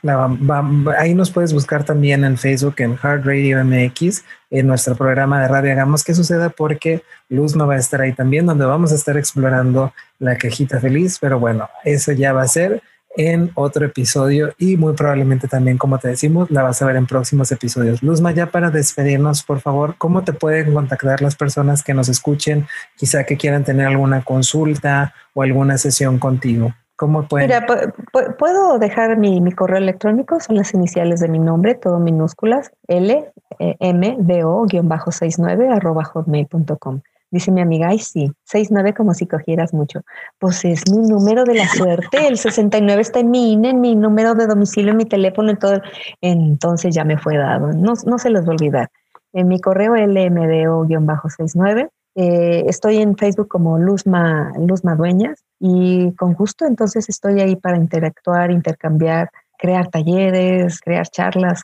[0.97, 5.47] ahí nos puedes buscar también en Facebook, en Hard Radio MX, en nuestro programa de
[5.47, 5.71] radio.
[5.71, 9.93] Hagamos que suceda porque Luzma va a estar ahí también, donde vamos a estar explorando
[10.19, 11.17] la cajita feliz.
[11.19, 12.82] Pero bueno, eso ya va a ser
[13.16, 17.05] en otro episodio y muy probablemente también, como te decimos, la vas a ver en
[17.05, 18.01] próximos episodios.
[18.01, 22.66] Luzma, ya para despedirnos, por favor, ¿cómo te pueden contactar las personas que nos escuchen,
[22.95, 26.74] quizá que quieran tener alguna consulta o alguna sesión contigo?
[26.95, 27.47] ¿Cómo pueden?
[27.47, 27.66] Mira,
[28.38, 33.76] puedo dejar mi, correo electrónico, son las iniciales de mi nombre, todo minúsculas, L, eh,
[33.80, 37.01] M, D, O, guion bajo 69, arroba hotmail.com.
[37.34, 40.02] Dice mi amiga, ay sí, 69 como si cogieras mucho.
[40.38, 43.96] Pues es mi número de la suerte, el 69 está en mi INE, en mi
[43.96, 45.82] número de domicilio, en mi teléfono, en todo.
[46.22, 48.90] Entonces ya me fue dado, no, no se les va a olvidar.
[49.34, 56.68] En mi correo lmdo-69, eh, estoy en Facebook como Luzma, Luzma Dueñas y con gusto
[56.68, 61.64] entonces estoy ahí para interactuar, intercambiar, crear talleres, crear charlas,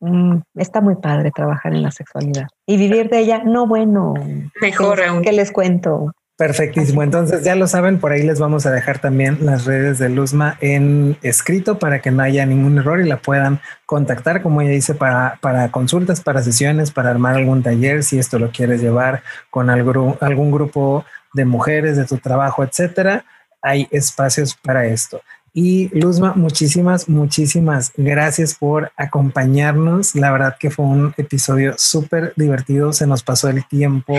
[0.00, 4.14] Mm, está muy padre trabajar en la sexualidad y vivir de ella, no bueno.
[4.60, 5.22] Mejor aún.
[5.22, 6.12] ¿Qué les cuento?
[6.40, 7.02] Perfectísimo.
[7.02, 10.56] Entonces ya lo saben, por ahí les vamos a dejar también las redes de Luzma
[10.62, 14.94] en escrito para que no haya ningún error y la puedan contactar, como ella dice,
[14.94, 19.68] para, para consultas, para sesiones, para armar algún taller, si esto lo quieres llevar con
[19.68, 23.26] algún, algún grupo de mujeres de tu trabajo, etcétera.
[23.60, 25.20] Hay espacios para esto.
[25.52, 30.14] Y Luzma, muchísimas, muchísimas gracias por acompañarnos.
[30.14, 32.92] La verdad que fue un episodio súper divertido.
[32.92, 34.14] Se nos pasó el tiempo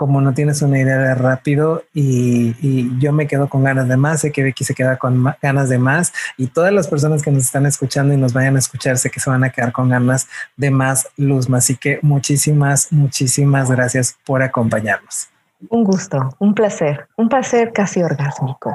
[0.00, 4.22] como no tienes una idea de rápido y, yo me quedo con ganas de más,
[4.22, 7.42] sé que Becky se queda con ganas de más y todas las personas que nos
[7.44, 10.26] están escuchando y nos vayan a escuchar sé que se van a quedar con ganas
[10.56, 11.58] de más Luzma.
[11.58, 15.28] Así que muchísimas, muchísimas gracias por acompañarnos.
[15.68, 18.74] Un gusto, un placer, un placer casi orgásmico.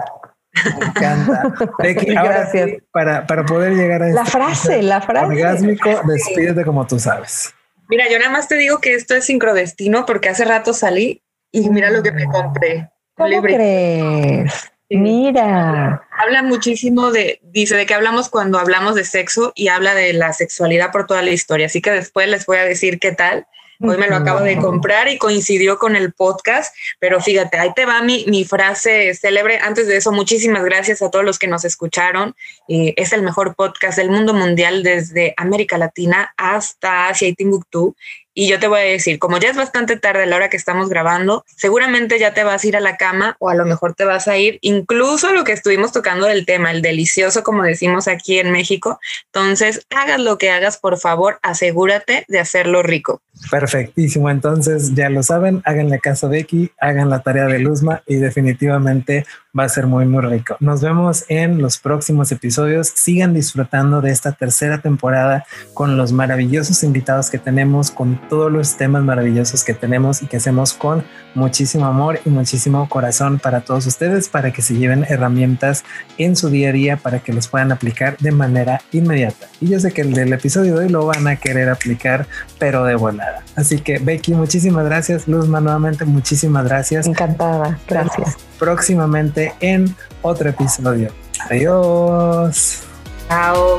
[0.79, 1.53] Me encanta.
[1.79, 2.69] Becky, Gracias.
[2.91, 5.25] para, para poder llegar a la este frase, la frase.
[5.25, 7.53] Orgásmico, despídete como tú sabes.
[7.87, 11.69] Mira, yo nada más te digo que esto es sincrodestino porque hace rato salí y
[11.69, 12.89] mira lo que me compré.
[13.15, 14.71] ¿Cómo crees?
[14.89, 16.07] Mira.
[16.11, 20.33] Habla muchísimo de, dice, de que hablamos cuando hablamos de sexo y habla de la
[20.33, 21.67] sexualidad por toda la historia.
[21.67, 23.47] Así que después les voy a decir qué tal.
[23.87, 27.85] Hoy me lo acabo de comprar y coincidió con el podcast, pero fíjate, ahí te
[27.85, 29.59] va mi, mi frase célebre.
[29.59, 32.35] Antes de eso, muchísimas gracias a todos los que nos escucharon.
[32.67, 37.95] Eh, es el mejor podcast del mundo mundial desde América Latina hasta Asia y Timbuktu.
[38.37, 40.57] Y yo te voy a decir, como ya es bastante tarde a la hora que
[40.57, 43.93] estamos grabando, seguramente ya te vas a ir a la cama o a lo mejor
[43.93, 48.09] te vas a ir incluso lo que estuvimos tocando del tema, el delicioso, como decimos
[48.09, 48.99] aquí en México.
[49.27, 53.21] Entonces, hagas lo que hagas, por favor, asegúrate de hacerlo rico.
[53.49, 54.29] Perfectísimo.
[54.29, 59.25] Entonces, ya lo saben, háganle caso a Becky, hagan la tarea de Luzma y definitivamente
[59.57, 60.57] va a ser muy, muy rico.
[60.59, 62.91] Nos vemos en los próximos episodios.
[62.93, 68.77] Sigan disfrutando de esta tercera temporada con los maravillosos invitados que tenemos, con todos los
[68.77, 71.03] temas maravillosos que tenemos y que hacemos con
[71.33, 75.83] muchísimo amor y muchísimo corazón para todos ustedes, para que se lleven herramientas
[76.17, 79.47] en su día a día, para que los puedan aplicar de manera inmediata.
[79.61, 82.27] Y yo sé que el del episodio de hoy lo van a querer aplicar,
[82.59, 83.43] pero de volada.
[83.55, 85.27] Así que Becky, muchísimas gracias.
[85.27, 87.07] Luzma, nuevamente muchísimas gracias.
[87.07, 88.37] Encantada, gracias.
[88.59, 91.11] Próximamente en otro episodio.
[91.49, 92.83] Adiós.
[93.27, 93.77] Chao.